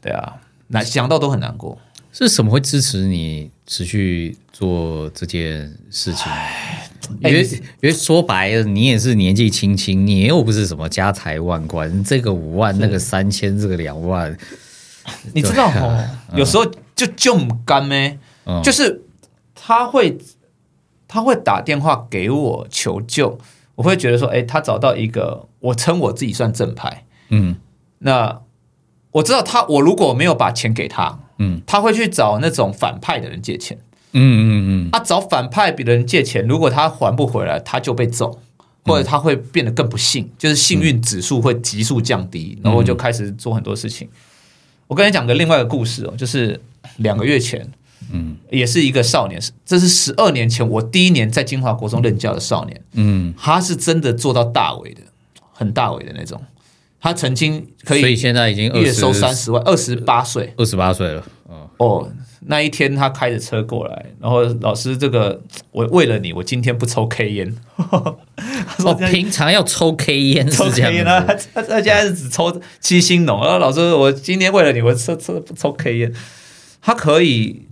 [0.00, 0.36] 对啊，
[0.68, 1.78] 难想到都很难过。
[2.12, 6.26] 是什么会支持你持续做这件事情？
[7.20, 14.36] 因为因为说白了，你也是年纪轻轻，你又不是什么家财万贯，这个五万，那个三千，这个两万，
[15.32, 16.04] 你知道哦？
[16.34, 18.18] 有时候就就干咩，
[18.64, 19.02] 就是
[19.54, 20.18] 他会
[21.06, 23.38] 他会打电话给我求救，
[23.76, 27.54] 我会觉得说，哎，他找到一个，我称我自己算正牌，嗯，
[27.98, 28.40] 那。
[29.12, 33.76] 我知道他，我如果没有把钱给他，嗯，他会去找那种反派的人借钱，
[34.12, 38.38] 嗯嗯嗯，他找反派别人借钱，如果他还不回来，他就被揍，
[38.84, 44.08] 或者他会变得更不幸，就是幸运指数会急速降低，然后就开始做很多事情。
[44.86, 46.60] 我跟你讲个另外一个故事哦，就是
[46.98, 47.68] 两个月前，
[48.12, 55.00] 嗯，也是一个少年，这是十二年前我第一年在金华国中任教的少年，嗯，他是真的做到大伟的，
[55.52, 56.40] 很大伟的那种。
[57.00, 61.24] 他曾经可以，所以现在已经月收三十万，二十八岁，二十八岁了。
[61.78, 62.06] 哦，
[62.46, 65.40] 那一天他开着车过来，然后老师，这个
[65.70, 67.56] 我为了你，我今天不抽 K 烟。
[67.76, 73.42] 哦，平常要抽 K 烟是这样他他他现在是只抽七星浓。
[73.42, 76.12] 然后老师，我今天为了你，我抽抽不抽 K 烟。
[76.82, 77.66] 他可以，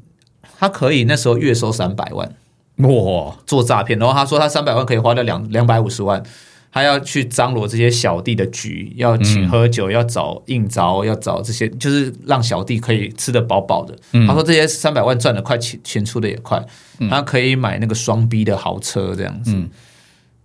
[0.59, 2.35] 他可以那时候月收三百万，
[2.79, 3.99] 哇，做诈骗。
[3.99, 6.23] 然后他说他三百万可以花掉两两百五十万。
[6.71, 13.97] 他要去张罗这些小弟的局，要请喝酒，要找应招，要找这些，就是让小弟可以吃得饱饱的。
[14.27, 16.63] 他说这些三百万赚的快，钱钱出的也快，
[17.09, 19.57] 他可以买那个双 B 的豪车这样子。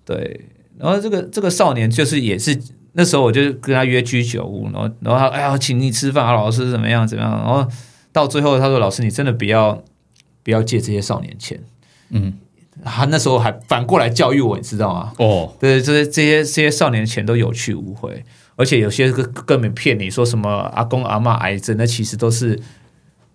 [0.05, 0.41] 对，
[0.77, 2.57] 然后这个这个少年就是也是
[2.93, 7.31] 那时候我就跟他约居酒屋，然后然后他哎呀请你吃饭啊，老师怎么样怎么样？
[7.31, 7.67] 然后
[8.11, 9.83] 到最后他说老师你真的不要
[10.41, 11.59] 不要借这些少年钱，
[12.09, 12.33] 嗯。
[12.83, 15.13] 他那时候还反过来教育我，你知道吗？
[15.17, 18.23] 哦，对，这些这些这些少年的钱都有去无回，
[18.55, 22.59] 而且有些根根本骗你说什么阿公阿妈癌症，那其实都是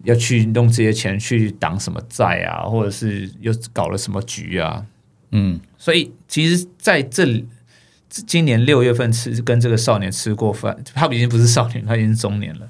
[0.05, 4.85] 要去弄这些钱去挡什么债啊，或者是又搞了什么局啊？
[5.31, 7.47] 嗯，所以其实在这里，
[8.09, 12.69] 今年六月份吃跟这个少年吃过饭，他已经不是少年，他已经是中年了。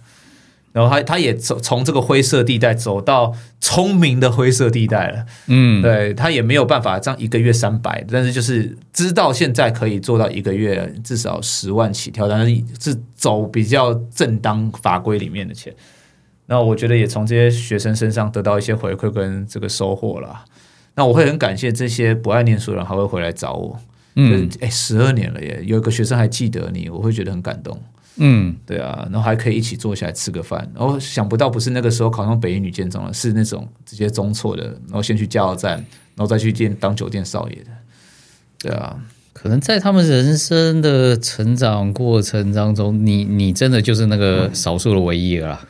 [0.72, 15.74] 然后他他也走从这个灰色地带走到聪明的灰色地带了，嗯，对他也没有办法这样一个月三百，但是就是知道现在可以做到一个月至少十万起跳，但是是走比较正当法规里面的钱。
[16.46, 20.44] 那我觉得也从这些学生身上得到一些回馈跟这个收获了。
[20.94, 23.78] 那我会很感谢这些不爱念书的人还会回来找我，
[24.16, 27.78] 嗯，哎，十二年了耶，有一个学生还记得你，我会觉得很感动。
[28.18, 37.70] 嗯，对啊，然后还可以一起坐下来吃个饭，然后想不到不是那个时候考上北一女建中了，是那种直接中错的，然后先去加油站，然后再去店当酒店少爷的，
[38.58, 38.98] 对啊，
[39.32, 45.60] 可能在他们人生的成长过程当中，你你真的就是那个少数的唯一了，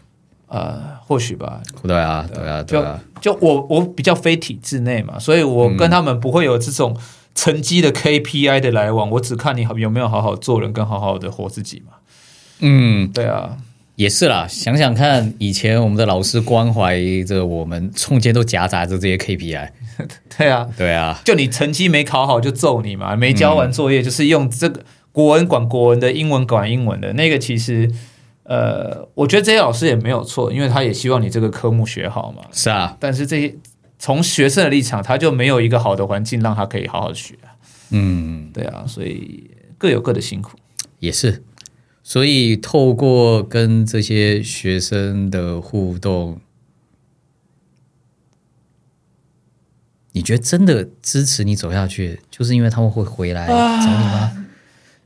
[0.46, 6.96] 啊，或许吧，对啊，对啊，对啊，就我我比较非体制内嘛，所以我跟他们不会有这种
[7.34, 11.92] 成绩的 KPI 的来往，我只看你有没有好好做人，跟好好的活自己嘛。
[12.60, 13.56] 嗯，对啊，
[13.96, 14.46] 也是啦。
[14.48, 19.68] 想想看，以前我们的老师关怀着我们，中间都夹杂着这些 KPI。
[20.36, 27.90] 对啊，对啊，就你成绩没考好就揍你嘛，没交完作业就是用这个国文管国文的，英文管英文的那个，其实。
[28.50, 32.42] 呃，我觉得这些老师也没有错，因为他也希望你这个科目学好嘛。
[32.50, 33.54] 是啊，但是这些
[33.98, 37.34] 从学生的立场，他就没有一个好的环境让他可以好好学。
[37.90, 40.56] 嗯，对啊，所以各有各的辛苦。
[40.98, 41.42] 也是，
[42.08, 46.40] 所以透过跟这些学生的互动，
[50.12, 54.46] 你觉得真的支持你走下去，就是因为他们会回来找你吗？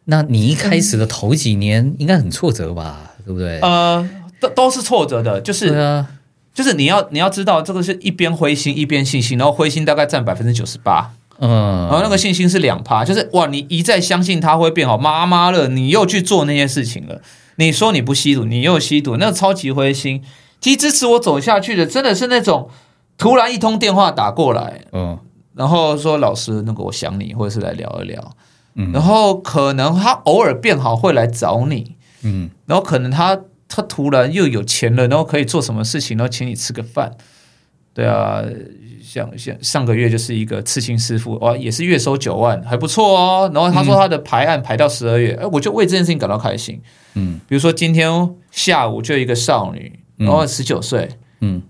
[0.05, 3.17] 那你一开始的头几年应该很挫折吧？
[3.27, 3.59] 对不对？
[3.59, 6.09] 呃，都都是挫折的，就是，啊，
[6.55, 11.13] 就是你要你要知道，这个是一边灰心一边信心，然后灰心大概占百分之九十八，
[11.45, 17.21] 嗯，然后那个信心是两趴，就是哇，你一再相信他会变好，妈妈了，你又去做那些事情了，
[17.57, 20.23] 你说你不吸毒，你又吸毒，那个超级灰心。
[20.61, 22.71] 其实支持我走下去的，真的是那种
[23.19, 25.19] 突然一通电话打过来，嗯，
[25.57, 28.37] 然后说老师，那个我想你，或者是来聊一聊，
[28.77, 31.97] 嗯，然后可能他偶尔变好会来找你。
[32.23, 33.37] 嗯，然后可能他
[33.67, 37.17] 他突然又有钱了，然后可以做什么事情，然后请你吃个饭，
[37.93, 38.41] 对啊，
[39.03, 43.51] 像像上个月就是一个刺青师傅，哇，也是月收九万，还不错哦。
[43.53, 46.81] 然后他说他的排案排到十二月，哎，我就为这件事情感到开心。
[47.15, 51.09] 嗯，比如说今天下午就一个少女，然后十九岁，
[51.41, 51.63] 嗯，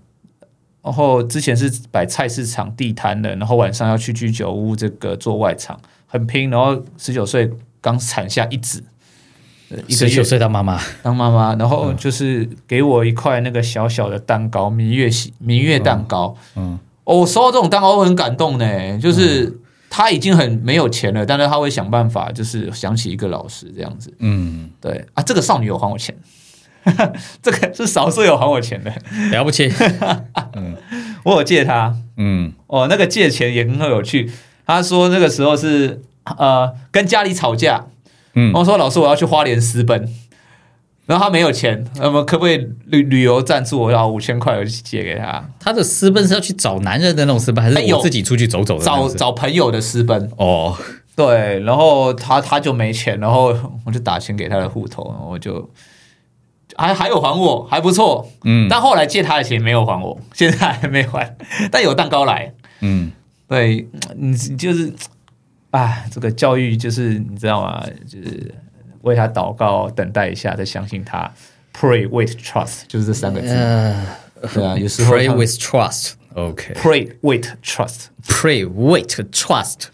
[0.83, 7.49] 然后之前是摆菜市场地摊的，然后晚上要去居酒屋这个做外场，很拼，然后十九岁
[7.81, 8.83] 刚产下一子。
[9.89, 16.35] 十九岁当妈妈，当妈妈，然后就是给我一块那个小小的蛋糕，明月喜明月蛋糕。
[16.55, 18.97] 嗯，我收到这种蛋糕我很感动呢。
[18.99, 24.13] 就是他已经很没有钱了，但是他会想办法，就是想起一个老师这样子。
[24.19, 26.15] 嗯，对啊，这个少女有还我钱，
[27.41, 28.91] 这个是少数有还我钱的，
[29.31, 29.71] 了不起。
[30.55, 30.75] 嗯，
[31.23, 31.95] 我有借他。
[32.17, 34.31] 嗯，哦，那个借钱也很有趣。
[34.65, 36.01] 他说那个时候是
[36.37, 37.85] 呃跟家里吵架。
[38.35, 40.09] 嗯，我说老师，我要去花莲私奔，
[41.05, 45.43] 然后他没有钱，那么可不可以旅旅游赞助我要五千块，我就借给他。
[45.59, 48.85] 他的私奔是要去找男人的那种私奔，还是我自己出去走走的？
[48.85, 50.77] 找找朋友的私奔哦。
[51.15, 55.69] 对，然后他他就没钱，然后我就打钱给他的户头，我就
[56.75, 58.27] 还还有还我，还不错。
[58.43, 61.35] 嗯，但后来借他的钱没有还我，现在还没还，
[61.69, 62.53] 但有蛋糕来。
[62.81, 63.11] 嗯，
[63.47, 64.93] 对你就是。
[65.73, 67.83] 啊，这个教育就是你知道吗？
[68.07, 68.53] 就是
[69.03, 71.31] 为他祷告，等待一下，再相信他。
[71.73, 73.47] Pray, wait, trust，就是这三个字。
[74.53, 76.73] 对啊，有时候 Pray with trust，OK。
[76.73, 78.07] Pray, wait, trust。
[78.27, 79.85] Pray, wait, trust。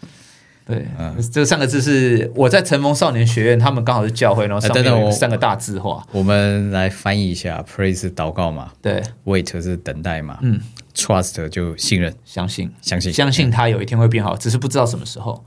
[0.66, 0.86] 对，
[1.32, 6.06] 这三个字是我在承蒙少年学院，他们刚好是教会，然后上面有三个大字画。
[6.12, 8.70] 我们来翻译一下：Pray 是祷告嘛？
[8.80, 10.38] 对，Wait 是等待嘛？
[10.42, 10.60] 嗯
[10.94, 15.42] ，Trust 就信任、相信、相信、相信他有一天会变好，只是不知道什么时候。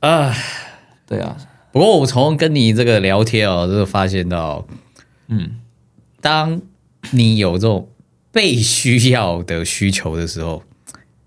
[0.00, 0.32] 啊，
[1.04, 1.36] 对啊。
[1.76, 4.66] 不过我从跟你这个聊天哦，就是发现到，
[5.28, 5.56] 嗯，
[6.22, 6.62] 当
[7.10, 7.86] 你有这种
[8.32, 10.62] 被需要的需求的时候，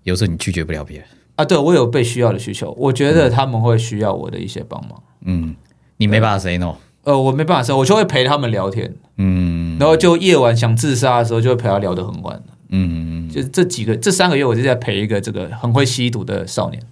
[0.02, 1.44] 有时候你拒绝不了别人啊。
[1.44, 5.00] 对我有被需要的需求，我觉得他们会需要我的一些帮忙。
[5.24, 5.54] 嗯，
[5.98, 6.74] 你没办法 say no。
[7.04, 8.92] 呃，我没办法 say，我就会陪他们聊天。
[9.18, 12.42] 嗯，然后就夜晚想自杀的时候，就会陪他聊得很晚。
[12.70, 16.82] 嗯，就这几个这三个月，我就在陪一个这个很会吸毒的少年。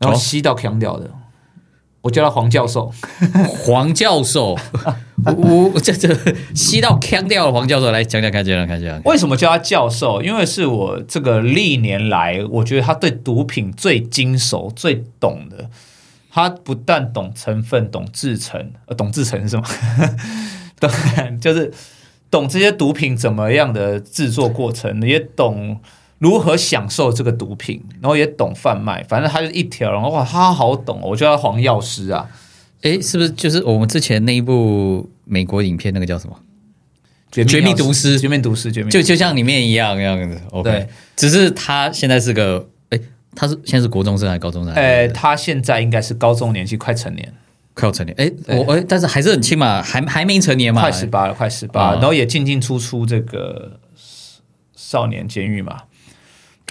[0.00, 1.08] 然后吸到腔掉的，
[2.02, 2.92] 我叫他黄教授。
[3.64, 4.58] 黄教授，
[5.24, 6.14] 我这这
[6.54, 10.20] 吸到腔掉了黄教授来讲讲看，讲讲看，讲为什么叫他教授？
[10.20, 15.70] 因为是我这个历年来，我觉得他对毒品最精熟、最懂的。
[16.34, 19.64] 他不但懂成分、懂制成，呃，懂制成是吗？
[20.80, 20.90] 懂
[21.40, 21.70] 就是
[22.30, 25.78] 懂这些毒品怎么样的制作过程，也懂。
[26.22, 32.30] 如何享受这个毒品，然后也懂贩卖，反正他就一条，然后哇，他好懂，我叫他黄药师啊，
[32.82, 36.38] 哎，是不是就是我们之前那一部美国影片，那个叫什么
[37.44, 38.16] 《绝命毒师》？
[38.20, 40.40] 绝命毒师，绝命就就像里面一样样子。
[40.52, 43.00] OK，只是他现在是个，哎，
[43.34, 44.72] 他是现在是国中生还是高中生？
[44.74, 47.34] 哎，他现在应该是高中年纪，快成年，
[47.74, 48.14] 快要成年。
[48.16, 53.80] 哎，我哎，但是还是很轻嘛，还还没成年嘛，快十八了，快十八，然后也进进出出这个
[54.76, 55.80] 少年监狱嘛。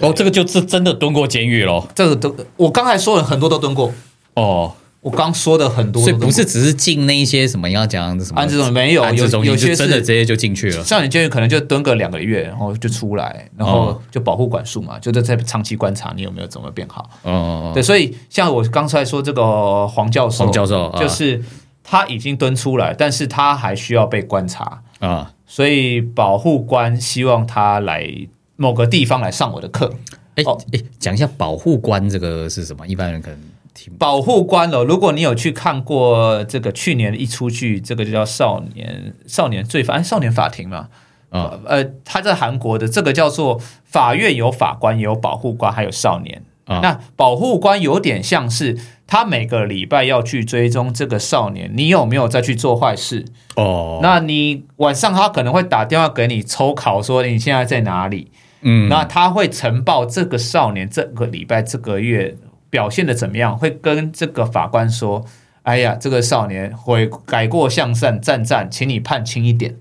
[0.00, 1.86] 哦，这个就是真的蹲过监狱喽。
[1.94, 3.92] 这个都，我刚才说了很多都蹲过。
[4.34, 10.82] 哦，我刚说的很多，所以不是只是进那一些什么要讲什么安置中没有，有有些真的直接就进去了。
[10.84, 17.10] 少年监狱可能就蹲个两个月，然后就出来，然后就保护管束嘛，就在在长期观察你有没有怎么变好。
[17.22, 21.42] 哦，对，所以像我刚才说这个黄教授，黄教授就是
[21.84, 28.08] 他已经蹲出来，但是他还需要被观察啊，所以保护官希望他来
[28.56, 29.92] 某个地方来上我的课。
[30.34, 32.86] 哎哎，讲一下保护官这个是什么？
[32.86, 33.38] 一般人可能
[33.74, 34.82] 听保护官了。
[34.84, 40.88] 如果你有去看过这个去年一出剧，这个就叫少年少年罪犯，少年法庭嘛。
[41.28, 46.42] 啊呃，他在韩国的这个叫做法院有法官，也有保护官，还有少年。
[46.66, 53.26] 那保护官有点像是他每个礼拜要去追踪这个少年，你有没有再去做坏事？
[53.56, 58.30] 哦，那你晚上他可能会打电话给你抽考，说你现在在哪里？
[58.62, 62.34] 嗯，那他会呈报这个少年这个礼拜、这个月
[62.70, 63.56] 表现的怎么样？
[63.58, 65.24] 会跟这个法官说
[65.62, 69.76] ：“哎呀，这个少年会改过向善，赞赞，请你判轻一点。”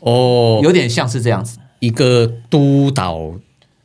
[0.00, 3.32] 哦，有点像是这样子，一个督导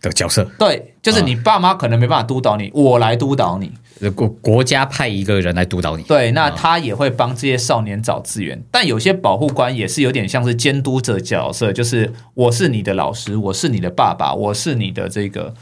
[0.03, 0.47] 的角色。
[0.59, 3.71] 对，就是你爸妈可能没办法督导你，我来督导你。
[4.15, 6.03] 国国家派一个人来督导你。
[6.03, 15.53] 对，那他也会帮这些少年找资源，但有些保护官也是有点像是监督者角色，就是我是你的老师，我是你的爸爸，我是你的这个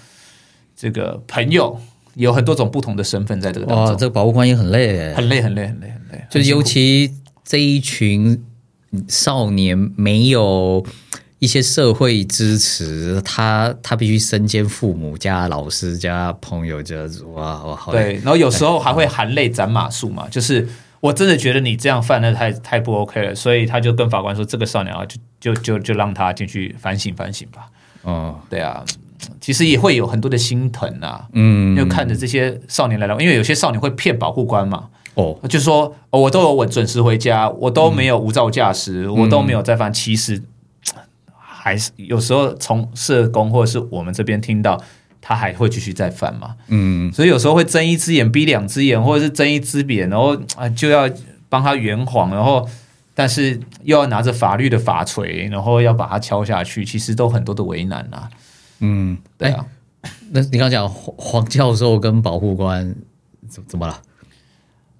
[0.75, 1.79] 这个朋友，
[2.15, 3.95] 有很多种不同的身份在这个当中。
[3.95, 6.25] 这个保护官也很累，很累，很累，很累，很累。
[6.31, 7.13] 就尤其
[7.43, 8.43] 这一群
[9.07, 10.83] 少年没有。
[11.41, 17.91] 一些社会支持他，他必须身兼父母加老师加朋友，这样子哇哇好。
[17.91, 20.69] 对，然后有时候还会含泪斩马谡嘛，就是
[20.99, 27.67] 我真的觉得你这样犯的太太不 OK 了，所以他就跟法官说，这个少年啊，就就就就让他进去反省反省吧。
[28.03, 28.85] 哦，对啊，
[29.39, 40.39] 其实也会有很多的心疼啊，嗯，就看着这些少年来了，因为有些少年会骗保护官嘛，哦，就说我都有我准时回家，我都没有无照驾驶，我都没有再犯歧视。
[41.63, 44.81] 还是有时候从社工或者是我们这边听到，
[45.21, 46.55] 他还会继续再犯嘛？
[46.69, 51.07] 嗯，所以有时候会睁一只眼闭两只眼，或者是睁一只眼，然后啊就要
[51.49, 52.67] 帮他圆谎，然后
[53.13, 58.27] 但是又要拿着法律的法锤，然后要把他敲下去，其实都很多的为难啊。
[58.79, 59.63] 嗯，对啊。
[60.31, 62.95] 那你刚讲黄黄教授跟保护官
[63.47, 64.01] 怎怎么了？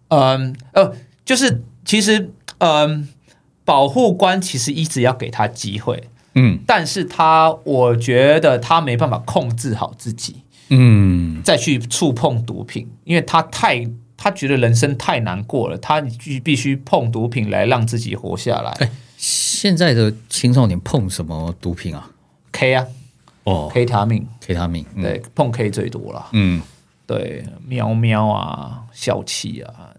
[0.09, 0.93] 嗯呃，
[1.26, 3.09] 就是其实嗯，
[3.66, 6.03] 保护官其实一直要给他机会。
[6.36, 10.38] 嗯，但是他我觉得他没办法控制好自己，
[10.70, 18.72] 嗯，再去触碰毒品，因为他太他觉得人生太难过了，他必必须碰毒品来让自己活下来。
[18.80, 22.10] 哎，现在的青少年碰什么毒品啊
[22.52, 22.88] ？K 啊，
[23.44, 26.28] 哦，K 他命，K 他命，对，碰 K 最多了。
[26.32, 26.62] 嗯，
[27.06, 29.90] 对，喵喵啊，笑气啊，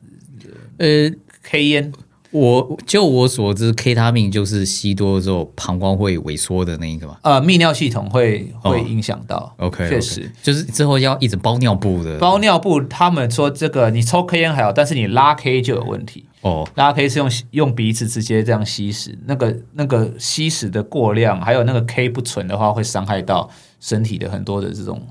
[0.79, 1.11] 呃
[1.43, 1.93] ，K 烟。
[2.33, 7.19] 我就我所知，K 他命就是吸多之后膀胱会萎缩的那一个嘛？
[7.21, 9.55] 呃，泌尿系统会会影响到。
[9.59, 12.19] OK，确实，就是之后要一直包尿布的。
[12.19, 16.25] 包尿布，他们说这个你抽 K 烟还好，但是你拉 K 就有问题。
[16.41, 25.07] 哦，拉 K 是用用鼻子直接这样吸食，那个那个吸食的过量，还有那个 K 不纯的话，会伤害到身体的很多的这种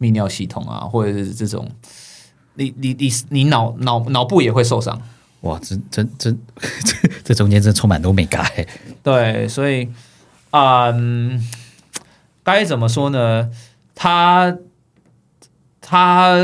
[0.00, 1.68] 泌尿系统啊，或者是这种，
[2.54, 4.98] 你你你你脑脑脑部也会受伤。
[5.42, 8.64] 哇，这这这，这这中间真充满都没改。
[9.02, 9.88] 对，所以，
[10.50, 11.44] 嗯，
[12.44, 13.50] 该怎么说呢？
[13.92, 14.56] 他
[15.80, 16.36] 他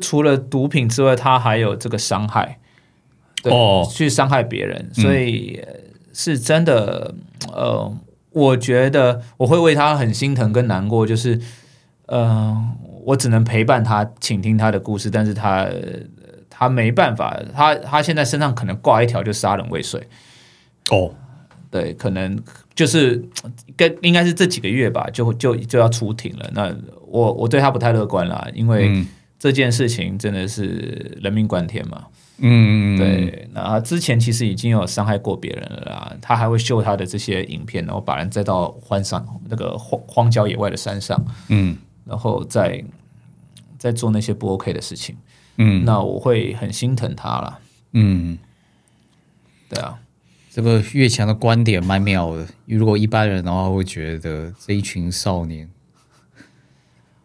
[0.00, 2.60] 除了毒品之外，他还有这个伤害，
[3.42, 5.60] 哦，去伤害别人，所以
[6.12, 7.12] 是真的。
[7.52, 7.92] 呃，
[8.30, 11.40] 我觉得我会为他很心疼跟难过，就是，
[12.06, 12.76] 嗯，
[13.06, 15.68] 我只能陪伴他，倾听他的故事，但是他。
[16.56, 20.00] 他没办法，他他现在身上可能挂一条就杀人未遂，
[20.92, 21.12] 哦，
[21.68, 22.40] 对，可能
[22.76, 23.20] 就是
[23.76, 26.48] 跟应该是这几个月吧，就就就要出庭了。
[26.54, 26.72] 那
[27.08, 29.04] 我我对他不太乐观啦，因为
[29.36, 32.04] 这件事情真的是人命关天嘛。
[32.38, 33.48] 嗯，对。
[33.52, 42.84] 那之前其实已经有伤害过别人了啦，他还会秀他的这些影片，然后把人载到荒山那个荒荒郊野外的山上，嗯，然后再
[43.78, 45.16] 再做那些不 OK 的事情。
[45.56, 47.58] 嗯，那我会很心疼他了。
[47.92, 48.36] 嗯，
[49.68, 49.94] 对啊，
[50.52, 52.44] 这个越强的观点蛮妙的。
[52.66, 55.68] 如果一般人的话，会觉得这一群少年，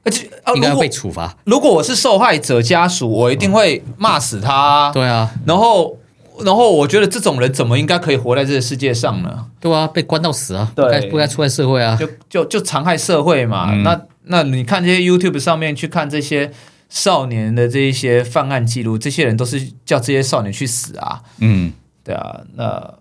[0.03, 1.35] 而且应该被处罚。
[1.45, 4.91] 如果我是受害者家属，我一定会骂死他。
[4.93, 5.97] 对啊，然后，
[6.45, 9.47] 然后我觉得这种人怎么应该可以活在这个世界上呢？
[9.59, 11.95] 对啊，被关到死啊，不该不该出来社会啊？
[11.95, 13.73] 就就就残害社会嘛。
[13.83, 16.51] 那那你看这些 YouTube 上面去看这些。
[16.89, 21.21] 少年的这一些犯案记录，这些人都是叫这些少年去死啊！
[21.39, 21.71] 嗯，
[22.03, 22.99] 对啊，那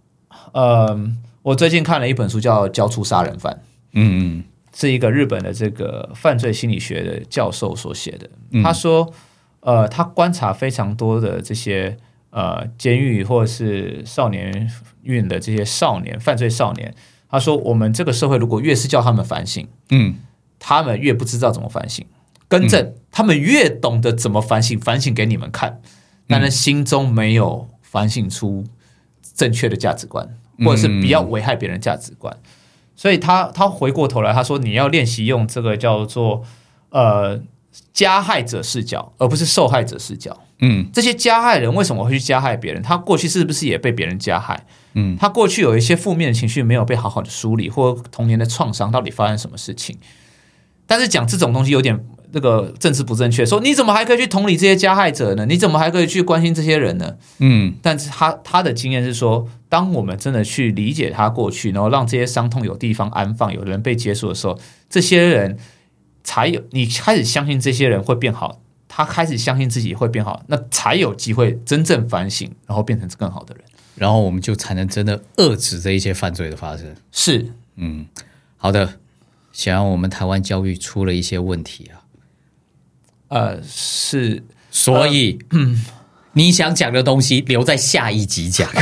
[0.52, 1.10] 呃，
[1.42, 3.52] 我最近看了一本书，叫《交出杀人犯》，
[3.94, 8.28] 嗯嗯，是一个日本的这个犯罪心理学的教授所写的。
[8.62, 9.10] 他说，
[9.60, 11.96] 呃，他观察非常多的这些
[12.30, 14.70] 呃监狱或者是少年
[15.02, 16.94] 运的这些少年犯罪少年，
[17.30, 20.16] 他说我们这个社会如果越是叫他们反省，嗯，
[20.58, 22.04] 他们越不知道怎么反省，
[22.48, 25.80] 更正，他们越懂得怎么反省，反省给你们看，
[26.26, 28.64] 但是心中没有反省出
[29.34, 30.26] 正确的价值观，
[30.64, 32.34] 或者是不要危害别人价值观。
[32.96, 36.42] 所以他他回过头来，他说你要练习用这个叫做
[36.90, 37.40] 呃
[37.92, 40.36] 加害者视角，而不是受害者视角。
[40.60, 42.82] 嗯，这些加害人为什么会去加害别人？
[42.82, 44.66] 他过去是不是也被别人加害？
[44.94, 49.96] 嗯，他过去有一些负面的情绪没有被好好的梳理，或童年的创伤到底发生什么事情？
[50.86, 55.46] 但是讲这种东西有点这个政治不正确，说你怎么还可以去同理这些加害者呢？
[55.46, 57.16] 你怎么还可以去关心这些人呢？
[57.38, 64.58] 嗯，但是他他的经验是说，当我们真的去理解他过去，然后让这些伤痛有地方安放，有人被接受的时候，
[64.90, 65.58] 这些人
[66.22, 73.64] 才有你开始相信这些人会变好，他开始相信自己会变好，那才有机会真正反省，然后变成更好的人。
[73.94, 76.94] 然后我们就才能真的遏制这一些犯罪的发生。
[77.10, 78.06] 是，嗯，
[78.56, 78.94] 好的。
[79.50, 81.97] 显然我们台湾教育出了一些问题啊。
[83.28, 85.84] 呃，是，所以，嗯，
[86.32, 88.68] 你想讲的东西留在下一集讲。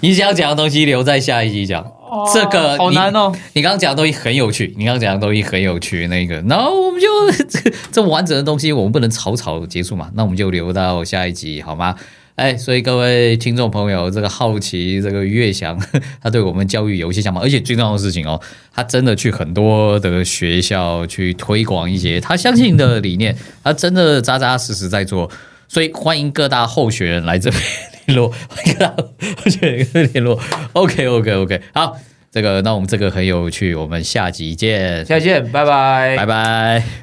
[0.00, 1.86] 你想讲的东西留在下一集讲。
[2.34, 3.32] 这个好难哦。
[3.52, 6.08] 你刚刚讲的东西很有趣，你刚刚讲的东西很有趣。
[6.08, 7.06] 那个，然后我们就
[7.48, 10.10] 这这完整的东西，我们不能草草结束嘛？
[10.14, 11.94] 那我们就留到下一集好吗？
[12.40, 15.78] 哎，所以各位听众朋友，这个好奇，这个岳翔
[16.22, 18.40] 他对我们教育有一些想法，而且最重要的事情哦，
[18.72, 25.30] 他真的去很多的学校去推广一些他相信的理念， 他真的扎扎实实在做。
[25.68, 27.62] 所以欢迎各大候选人来这边
[28.06, 30.40] 联络， 欢迎各大候选人联络。
[30.72, 31.94] OK，OK，OK，好，
[32.32, 37.00] 这个那我们这个很有趣，我们下集见，下期见，拜拜，拜拜。